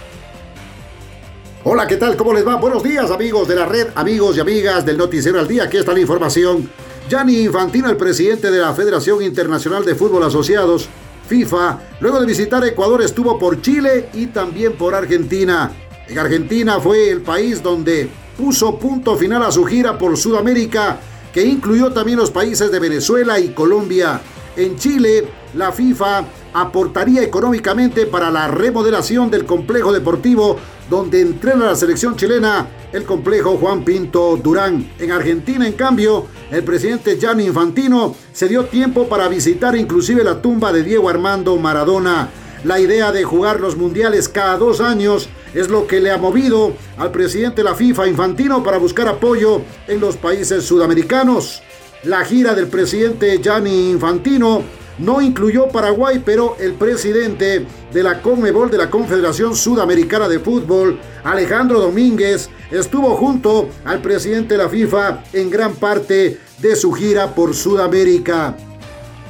Hola, 1.64 1.88
¿qué 1.88 1.96
tal? 1.96 2.18
¿Cómo 2.18 2.34
les 2.34 2.46
va? 2.46 2.58
Buenos 2.58 2.84
días 2.84 3.10
amigos 3.10 3.48
de 3.48 3.56
la 3.56 3.66
red, 3.66 3.88
amigos 3.96 4.36
y 4.36 4.42
amigas 4.42 4.86
del 4.86 4.98
Noticiero 4.98 5.40
al 5.40 5.48
Día. 5.48 5.64
Aquí 5.64 5.78
está 5.78 5.94
la 5.94 6.02
información 6.02 6.70
Gianni 7.10 7.40
Infantino, 7.40 7.90
el 7.90 7.96
presidente 7.96 8.52
de 8.52 8.60
la 8.60 8.74
Federación 8.74 9.24
Internacional 9.24 9.86
de 9.86 9.96
Fútbol 9.96 10.24
Asociados, 10.24 10.90
FIFA, 11.28 11.80
luego 12.02 12.20
de 12.20 12.26
visitar 12.26 12.66
Ecuador 12.66 13.02
estuvo 13.02 13.40
por 13.40 13.62
Chile 13.62 14.10
y 14.14 14.28
también 14.28 14.74
por 14.74 14.94
Argentina. 14.94 15.72
En 16.08 16.20
Argentina 16.20 16.82
fue 16.82 17.10
el 17.10 17.22
país 17.22 17.64
donde 17.64 18.10
puso 18.38 18.78
punto 18.78 19.16
final 19.16 19.42
a 19.44 19.52
su 19.52 19.64
gira 19.64 19.98
por 19.98 20.18
Sudamérica, 20.18 21.00
que 21.34 21.44
incluyó 21.44 21.92
también 21.92 22.20
los 22.20 22.32
países 22.32 22.72
de 22.72 22.80
Venezuela 22.80 23.40
y 23.40 23.50
Colombia. 23.50 24.22
En 24.56 24.78
Chile, 24.78 25.28
la 25.56 25.72
FIFA 25.72 26.26
aportaría 26.54 27.24
económicamente 27.24 28.06
para 28.06 28.30
la 28.30 28.48
remodelación 28.48 29.32
del 29.32 29.46
complejo 29.46 29.92
deportivo 29.92 30.58
donde 30.90 31.22
entrena 31.22 31.66
la 31.66 31.76
selección 31.76 32.16
chilena 32.16 32.68
el 32.92 33.04
complejo 33.06 33.58
Juan 33.58 33.84
Pinto 33.84 34.38
Durán. 34.38 34.92
En 35.00 35.12
Argentina, 35.12 35.66
en 35.66 35.74
cambio, 35.74 36.28
el 36.52 36.64
presidente 36.64 37.18
Gianni 37.18 37.46
Infantino 37.46 38.16
se 38.32 38.48
dio 38.48 38.66
tiempo 38.66 39.08
para 39.10 39.28
visitar 39.28 39.76
inclusive 39.76 40.24
la 40.24 40.40
tumba 40.42 40.72
de 40.72 40.84
Diego 40.84 41.10
Armando 41.10 41.58
Maradona. 41.58 42.30
La 42.64 42.80
idea 42.80 43.12
de 43.12 43.24
jugar 43.24 43.60
los 43.60 43.76
mundiales 43.76 44.30
cada 44.30 44.58
dos 44.58 44.80
años 44.80 45.28
es 45.54 45.70
lo 45.70 45.88
que 45.88 46.00
le 46.00 46.12
ha 46.12 46.18
movido 46.18 46.74
al 46.98 47.12
presidente 47.12 47.58
de 47.58 47.70
la 47.70 47.76
FIFA 47.76 48.08
Infantino 48.08 48.64
para 48.64 48.78
buscar 48.78 49.08
apoyo 49.08 49.62
en 49.88 50.00
los 50.00 50.18
países 50.18 50.64
sudamericanos. 50.64 51.62
La 52.04 52.26
gira 52.26 52.54
del 52.54 52.68
presidente 52.68 53.40
Gianni 53.42 53.92
Infantino 53.92 54.64
no 55.00 55.22
incluyó 55.22 55.70
Paraguay, 55.70 56.22
pero 56.24 56.56
el 56.60 56.74
presidente 56.74 57.66
de 57.92 58.04
la 58.04 58.22
CONMEBOL 58.22 58.70
de 58.70 58.78
la 58.78 58.90
Confederación 58.90 59.56
Sudamericana 59.56 60.28
de 60.28 60.40
Fútbol, 60.40 61.00
Alejandro 61.24 61.80
Domínguez, 61.80 62.50
estuvo 62.70 63.16
junto 63.16 63.70
al 63.86 64.02
presidente 64.02 64.56
de 64.56 64.64
la 64.64 64.70
FIFA 64.70 65.24
en 65.34 65.50
gran 65.50 65.74
parte 65.76 66.40
de 66.60 66.76
su 66.76 66.92
gira 66.92 67.34
por 67.34 67.56
Sudamérica. 67.56 68.56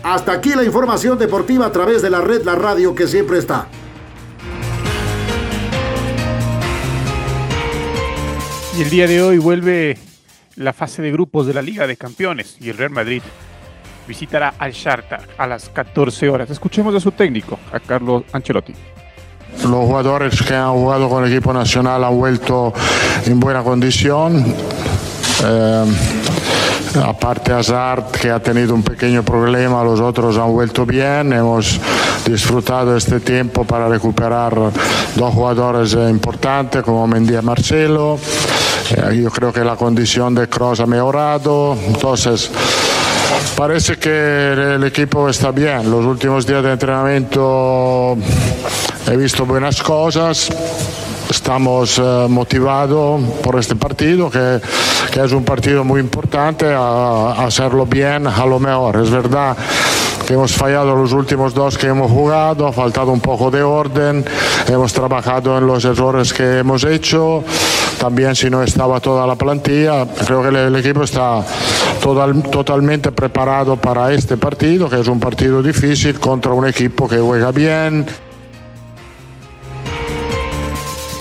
Hasta 0.04 0.34
aquí 0.34 0.54
la 0.54 0.64
información 0.64 1.18
deportiva 1.18 1.66
a 1.66 1.72
través 1.72 2.02
de 2.02 2.10
la 2.10 2.22
red 2.22 2.44
La 2.44 2.56
Radio 2.56 2.94
que 2.94 3.08
siempre 3.08 3.40
está. 3.40 3.68
Y 8.76 8.82
el 8.82 8.90
día 8.90 9.06
de 9.06 9.22
hoy 9.22 9.38
vuelve 9.38 9.98
la 10.56 10.74
fase 10.74 11.04
de 11.04 11.12
grupos 11.12 11.46
de 11.46 11.54
la 11.54 11.62
Liga 11.62 11.86
de 11.86 11.96
Campeones 11.96 12.58
y 12.60 12.70
el 12.70 12.78
Real 12.78 12.90
Madrid 12.90 13.22
visitará 14.08 14.56
al 14.58 14.72
Shakhtar 14.72 15.28
a 15.38 15.46
las 15.46 15.70
14 15.70 16.28
horas. 16.30 16.50
Escuchemos 16.50 16.96
a 16.96 17.00
su 17.00 17.12
técnico, 17.12 17.60
a 17.72 17.80
Carlos 17.80 18.24
Ancelotti. 18.32 18.74
Los 19.62 19.86
jugadores 19.86 20.42
que 20.42 20.56
han 20.56 20.74
jugado 20.74 21.08
con 21.08 21.24
el 21.24 21.32
equipo 21.32 21.54
nacional 21.54 22.04
han 22.04 22.18
vuelto 22.18 22.74
en 23.28 23.40
buena 23.40 23.62
condición. 23.64 24.44
Eh, 25.46 25.86
aparte 27.02 27.52
Hazard 27.52 28.12
que 28.12 28.30
ha 28.30 28.40
tenido 28.40 28.74
un 28.74 28.84
pequeño 28.84 29.24
problema, 29.24 29.84
los 29.84 30.00
otros 30.00 30.38
han 30.38 30.52
vuelto 30.52 30.86
bien, 30.86 31.34
hemos 31.34 31.80
disfrutado 32.26 32.96
este 32.96 33.20
tiempo 33.20 33.64
para 33.64 33.88
recuperar 33.88 34.54
dos 35.16 35.34
jugadores 35.34 35.94
importantes 35.94 36.84
como 36.84 37.08
Mendy 37.08 37.36
y 37.36 37.42
Marcelo. 37.42 38.20
Eh, 38.92 39.22
Yo 39.22 39.30
creo 39.32 39.52
que 39.52 39.64
la 39.64 39.76
condición 39.76 40.36
de 40.36 40.48
Kroos 40.48 40.80
ha 40.80 40.86
mejorado, 40.86 41.78
entonces 41.88 42.52
parece 43.56 43.98
que 43.98 44.54
el 44.76 44.84
equipo 44.84 45.30
está 45.30 45.52
bien. 45.52 45.90
Los 45.90 46.06
últimos 46.06 46.46
días 46.46 46.64
de 46.64 46.74
entrenamiento 46.74 48.18
he 49.12 49.18
visto 49.18 49.46
buenas 49.46 49.82
cosas. 49.82 50.50
Estamos 51.34 51.98
eh, 51.98 52.28
motivados 52.30 53.20
por 53.42 53.58
este 53.60 53.76
partido, 53.76 54.30
que, 54.30 54.62
que 55.12 55.20
es 55.24 55.32
un 55.32 55.44
partido 55.44 55.84
muy 55.84 56.00
importante, 56.00 56.72
a, 56.72 56.78
a 57.34 57.46
hacerlo 57.48 57.88
bien 57.88 58.28
a 58.28 58.46
lo 58.46 58.60
mejor. 58.60 58.98
Es 58.98 59.10
verdad 59.10 59.58
que 60.28 60.36
hemos 60.36 60.54
fallado 60.54 60.96
los 60.96 61.12
últimos 61.12 61.54
dos 61.56 61.76
que 61.78 61.88
hemos 61.88 62.10
jugado, 62.12 62.68
ha 62.68 62.72
faltado 62.72 63.12
un 63.12 63.20
poco 63.20 63.50
de 63.50 63.64
orden, 63.64 64.24
hemos 64.68 64.94
trabajado 64.94 65.58
en 65.58 65.66
los 65.66 65.84
errores 65.84 66.32
que 66.32 66.60
hemos 66.60 66.84
hecho, 66.84 67.44
también 68.00 68.36
si 68.36 68.50
no 68.52 68.62
estaba 68.62 69.00
toda 69.00 69.26
la 69.26 69.36
plantilla, 69.36 70.06
creo 70.26 70.44
que 70.44 70.50
el, 70.50 70.56
el 70.56 70.76
equipo 70.76 71.02
está 71.04 71.44
total- 72.02 72.44
totalmente 72.44 73.12
preparado 73.12 73.76
para 73.76 74.14
este 74.14 74.38
partido, 74.38 74.88
que 74.88 75.00
es 75.02 75.08
un 75.08 75.20
partido 75.20 75.64
difícil 75.64 76.20
contra 76.20 76.54
un 76.54 76.68
equipo 76.68 77.10
que 77.10 77.18
juega 77.18 77.52
bien. 77.52 78.06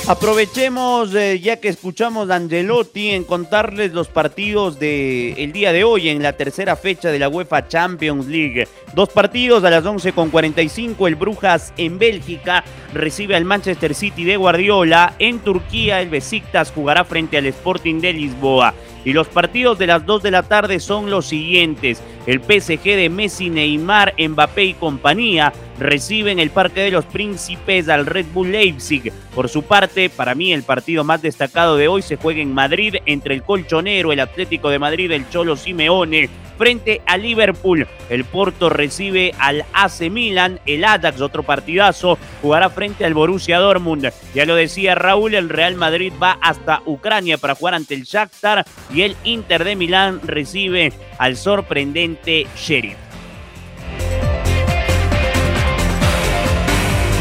Aprovechemos, 0.08 1.14
eh, 1.14 1.38
ya 1.38 1.60
que 1.60 1.68
escuchamos 1.68 2.28
a 2.28 2.34
Angelotti, 2.34 3.10
en 3.10 3.22
contarles 3.22 3.92
los 3.92 4.08
partidos 4.08 4.80
del 4.80 5.34
el 5.38 5.52
día 5.52 5.72
de 5.72 5.84
hoy 5.84 6.08
en 6.08 6.24
la 6.24 6.32
tercera 6.32 6.74
fecha 6.74 7.12
de 7.12 7.20
la 7.20 7.28
UEFA 7.28 7.68
Champions 7.68 8.26
League. 8.26 8.66
Dos 8.94 9.10
partidos 9.10 9.62
a 9.62 9.70
las 9.70 9.84
11.45. 9.84 11.06
El 11.06 11.14
Brujas 11.14 11.72
en 11.76 12.00
Bélgica 12.00 12.64
recibe 12.92 13.36
al 13.36 13.44
Manchester 13.44 13.94
City 13.94 14.24
de 14.24 14.36
Guardiola. 14.36 15.14
En 15.20 15.38
Turquía, 15.38 16.00
el 16.00 16.10
Besiktas 16.10 16.72
jugará 16.72 17.04
frente 17.04 17.38
al 17.38 17.46
Sporting 17.46 18.00
de 18.00 18.12
Lisboa. 18.12 18.74
Y 19.04 19.12
los 19.12 19.28
partidos 19.28 19.78
de 19.78 19.86
las 19.86 20.06
2 20.06 20.22
de 20.22 20.30
la 20.30 20.42
tarde 20.42 20.80
son 20.80 21.10
los 21.10 21.26
siguientes. 21.26 22.02
El 22.26 22.40
PSG 22.40 22.82
de 22.84 23.08
Messi, 23.08 23.50
Neymar, 23.50 24.14
Mbappé 24.16 24.64
y 24.64 24.74
compañía 24.74 25.52
reciben 25.78 26.38
el 26.38 26.50
Parque 26.50 26.80
de 26.80 26.92
los 26.92 27.04
Príncipes 27.06 27.88
al 27.88 28.06
Red 28.06 28.26
Bull 28.32 28.52
Leipzig. 28.52 29.12
Por 29.34 29.48
su 29.48 29.64
parte, 29.64 30.08
para 30.08 30.34
mí 30.34 30.52
el 30.52 30.62
partido 30.62 31.02
más 31.02 31.20
destacado 31.22 31.76
de 31.76 31.88
hoy 31.88 32.02
se 32.02 32.16
juega 32.16 32.40
en 32.40 32.54
Madrid 32.54 32.96
entre 33.06 33.34
el 33.34 33.42
colchonero, 33.42 34.12
el 34.12 34.20
Atlético 34.20 34.70
de 34.70 34.78
Madrid, 34.78 35.10
el 35.10 35.28
Cholo 35.30 35.56
Simeone, 35.56 36.30
frente 36.62 37.02
a 37.06 37.16
Liverpool. 37.16 37.88
El 38.08 38.24
Porto 38.24 38.68
recibe 38.68 39.34
al 39.38 39.64
AC 39.72 40.10
Milan, 40.10 40.60
el 40.66 40.84
Ajax, 40.84 41.20
otro 41.20 41.42
partidazo, 41.42 42.18
jugará 42.40 42.70
frente 42.70 43.04
al 43.04 43.14
Borussia 43.14 43.58
Dortmund. 43.58 44.12
Ya 44.34 44.44
lo 44.44 44.54
decía 44.54 44.94
Raúl, 44.94 45.34
el 45.34 45.48
Real 45.48 45.74
Madrid 45.74 46.12
va 46.22 46.38
hasta 46.40 46.82
Ucrania 46.86 47.38
para 47.38 47.56
jugar 47.56 47.74
ante 47.74 47.94
el 47.94 48.04
Shakhtar 48.04 48.64
y 48.94 49.02
el 49.02 49.16
Inter 49.24 49.64
de 49.64 49.76
Milán 49.76 50.20
recibe 50.22 50.92
al 51.18 51.36
sorprendente 51.36 52.46
Sheriff. 52.56 52.96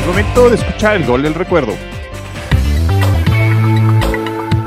Momento 0.05 0.49
de 0.49 0.55
escuchar 0.55 0.97
el 0.97 1.05
gol 1.05 1.23
del 1.23 1.33
recuerdo. 1.33 1.73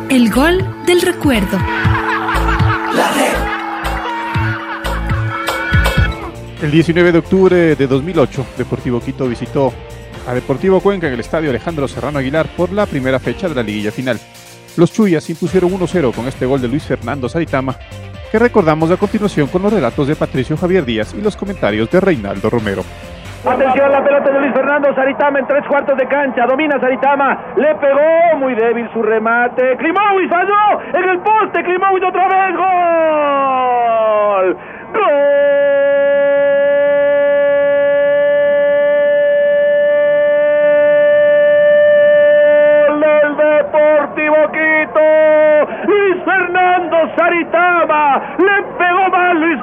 El 0.08 0.30
gol 0.30 0.64
del 0.86 1.02
recuerdo. 1.02 1.58
El 6.62 6.70
19 6.70 7.12
de 7.12 7.18
octubre 7.18 7.76
de 7.76 7.86
2008, 7.86 8.46
Deportivo 8.56 9.00
Quito 9.00 9.28
visitó 9.28 9.74
a 10.26 10.32
Deportivo 10.32 10.80
Cuenca 10.80 11.08
en 11.08 11.14
el 11.14 11.20
estadio 11.20 11.50
Alejandro 11.50 11.86
Serrano 11.86 12.20
Aguilar 12.20 12.48
por 12.56 12.72
la 12.72 12.86
primera 12.86 13.18
fecha 13.18 13.48
de 13.48 13.54
la 13.54 13.62
liguilla 13.62 13.92
final. 13.92 14.18
Los 14.76 14.92
Chuyas 14.92 15.28
impusieron 15.30 15.70
1-0 15.70 16.14
con 16.14 16.26
este 16.26 16.46
gol 16.46 16.60
de 16.60 16.68
Luis 16.68 16.84
Fernando 16.84 17.28
Saritama, 17.28 17.76
que 18.30 18.38
recordamos 18.38 18.90
a 18.90 18.96
continuación 18.96 19.46
con 19.46 19.62
los 19.62 19.72
relatos 19.72 20.08
de 20.08 20.16
Patricio 20.16 20.56
Javier 20.56 20.84
Díaz 20.84 21.14
y 21.14 21.22
los 21.22 21.36
comentarios 21.36 21.90
de 21.90 22.00
Reinaldo 22.00 22.50
Romero. 22.50 22.82
Atención, 23.46 23.92
la 23.92 24.02
pelota 24.02 24.32
de 24.32 24.40
Luis 24.40 24.54
Fernando 24.54 24.94
Saritama 24.94 25.38
en 25.38 25.46
tres 25.46 25.64
cuartos 25.68 25.98
de 25.98 26.08
cancha. 26.08 26.46
Domina 26.46 26.80
Saritama. 26.80 27.52
Le 27.56 27.74
pegó. 27.74 28.38
Muy 28.38 28.54
débil 28.54 28.88
su 28.94 29.02
remate. 29.02 29.76
Klimovic 29.76 30.30
falló. 30.30 30.80
En 30.94 31.10
el 31.10 31.18
poste. 31.18 31.62
Klimovic 31.62 32.04
otra 32.04 32.26
vez. 32.26 32.56
Gol. 32.56 34.56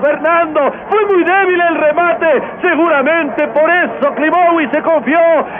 Fernando. 0.02 0.74
Fue 0.90 1.06
muy 1.06 1.24
débil 1.24 1.62
el 1.62 1.76
remate. 1.76 2.42
Seguramente 2.62 3.48
por 3.48 3.70
eso 3.70 4.16
Klimovic 4.16 4.72
se 4.72 4.82
confió. 4.82 5.20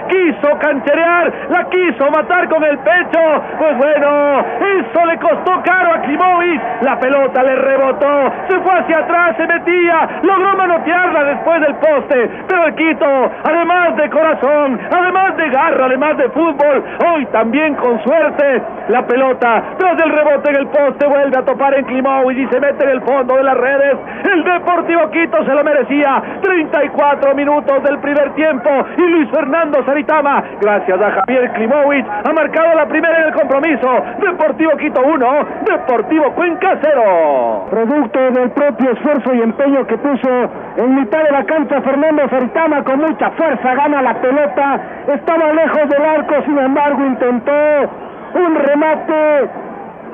Quiso 0.10 0.58
cancherear. 0.60 1.32
La 1.50 1.70
quiso 1.70 2.10
matar 2.12 2.50
con 2.50 2.64
el 2.64 2.78
pecho. 2.80 3.44
Pues 3.58 3.78
bueno, 3.78 4.44
eso 4.80 5.06
le 5.06 5.18
costó 5.18 5.62
caro 5.64 5.94
a 5.94 6.02
Klimovic. 6.02 6.62
La 6.82 7.00
pelota 7.00 7.44
le 7.44 7.56
rebotó. 7.56 8.34
Se 8.50 8.60
fue 8.60 8.80
hacia 8.80 9.00
atrás, 9.00 9.36
se 9.38 9.48
metía. 9.48 10.10
Logró 10.24 10.56
manotearla 10.56 11.24
después 11.24 11.62
del 11.62 11.76
poste. 11.76 12.30
Pero 12.48 12.66
el 12.66 12.76
Quito, 12.76 13.32
además 13.44 13.96
de 13.96 14.10
corazón, 14.10 14.80
además 14.92 15.38
de 15.38 15.50
garra, 15.50 15.86
además 15.86 16.18
de 16.18 16.30
fútbol, 16.30 16.84
hoy 17.08 17.26
también 17.28 17.76
con 17.76 18.02
suerte, 18.04 18.62
la 18.92 19.08
pelota 19.08 19.64
tras 19.78 20.00
el 20.02 20.10
rebote 20.12 20.50
en 20.50 20.56
el 20.58 20.68
poste 20.68 21.08
vuelve 21.08 21.38
a 21.38 21.46
topar 21.46 21.74
en 21.76 21.86
Klimovic 21.86 22.38
y 22.38 22.48
se 22.48 22.60
mete 22.60 22.84
en 22.84 22.90
el 22.90 23.02
fondo 23.02 23.36
de 23.36 23.44
las 23.44 23.58
redes. 23.58 23.98
El 24.24 24.44
Deportivo 24.44 25.10
Quito 25.12 25.46
se 25.46 25.54
lo 25.54 25.64
merecía. 25.64 26.22
34 26.42 27.34
minutos 27.34 27.84
del 27.84 28.00
primer 28.00 28.34
tiempo 28.34 28.70
y 28.98 29.02
Luis 29.02 29.30
Fernando 29.32 29.84
Saritama, 29.86 30.44
gracias 30.60 31.02
a 31.02 31.12
Javier 31.12 31.52
Klimovic, 31.54 32.06
ha 32.26 32.34
marcado 32.34 32.76
la 32.76 32.86
primera 32.88 33.18
en 33.22 33.28
el 33.28 33.34
compromiso. 33.34 34.04
Deportivo 34.20 34.72
Quito 34.78 35.02
1, 35.02 35.48
Deportivo 35.66 36.32
Cuenca 36.34 36.78
0. 36.82 37.68
Producto 37.70 38.20
del 38.32 38.52
propio 38.52 38.92
esfuerzo 38.92 39.34
y 39.34 39.42
empeño 39.42 39.88
que 39.88 39.98
puso 39.98 40.30
en 40.76 40.96
mitad 40.96 41.24
de 41.24 41.32
la 41.32 41.46
cancha 41.46 41.82
Fernando 41.82 42.28
Saritama 42.30 42.84
con 42.84 43.00
mucha 43.00 43.32
fuerza, 43.32 43.74
gana 43.74 44.02
la 44.02 44.16
pelota, 44.16 44.80
estaba 45.08 45.54
lejos 45.54 45.90
del 45.90 46.06
arco, 46.06 46.36
sin 46.46 46.58
embargo 46.58 47.06
intentó 47.06 48.11
un 48.34 48.56
remate 48.56 49.50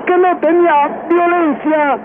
que 0.06 0.18
no 0.18 0.38
tenía 0.38 0.90
violencia, 1.10 1.98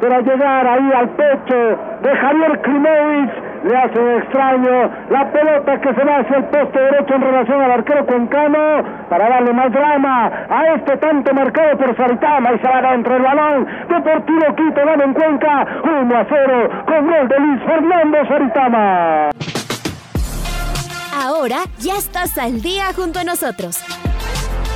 pero 0.00 0.14
al 0.14 0.24
llegar 0.24 0.66
ahí 0.66 0.92
al 0.92 1.08
pecho 1.10 1.78
de 2.02 2.16
Javier 2.16 2.60
Klimovic 2.62 3.50
le 3.64 3.76
hace 3.76 4.16
extraño 4.16 4.90
la 5.10 5.30
pelota 5.30 5.80
que 5.80 5.94
se 5.94 6.04
va 6.04 6.18
hacia 6.18 6.36
el 6.38 6.44
poste 6.44 6.80
derecho 6.80 7.14
en 7.14 7.20
relación 7.20 7.60
al 7.60 7.70
arquero 7.72 8.06
cuencano 8.06 8.82
para 9.08 9.28
darle 9.28 9.52
más 9.52 9.70
drama 9.70 10.32
a 10.48 10.66
este 10.74 10.96
tanto 10.96 11.34
marcado 11.34 11.76
por 11.76 11.96
Saritama 11.96 12.52
y 12.52 12.58
se 12.58 12.68
va 12.68 12.90
dentro 12.90 13.16
el 13.16 13.22
balón. 13.22 13.66
Deportivo 13.88 14.54
Quito 14.56 14.86
gana 14.86 15.04
en 15.04 15.12
Cuenca 15.12 15.66
1 15.84 16.16
a 16.16 16.26
0 16.28 16.70
con 16.86 17.06
gol 17.06 17.28
de 17.28 17.40
Luis 17.40 17.62
Fernando 17.64 18.26
Saritama. 18.26 19.30
Ahora 21.22 21.58
ya 21.78 21.96
estás 21.98 22.38
al 22.38 22.62
día 22.62 22.84
junto 22.96 23.20
a 23.20 23.24
nosotros. 23.24 24.09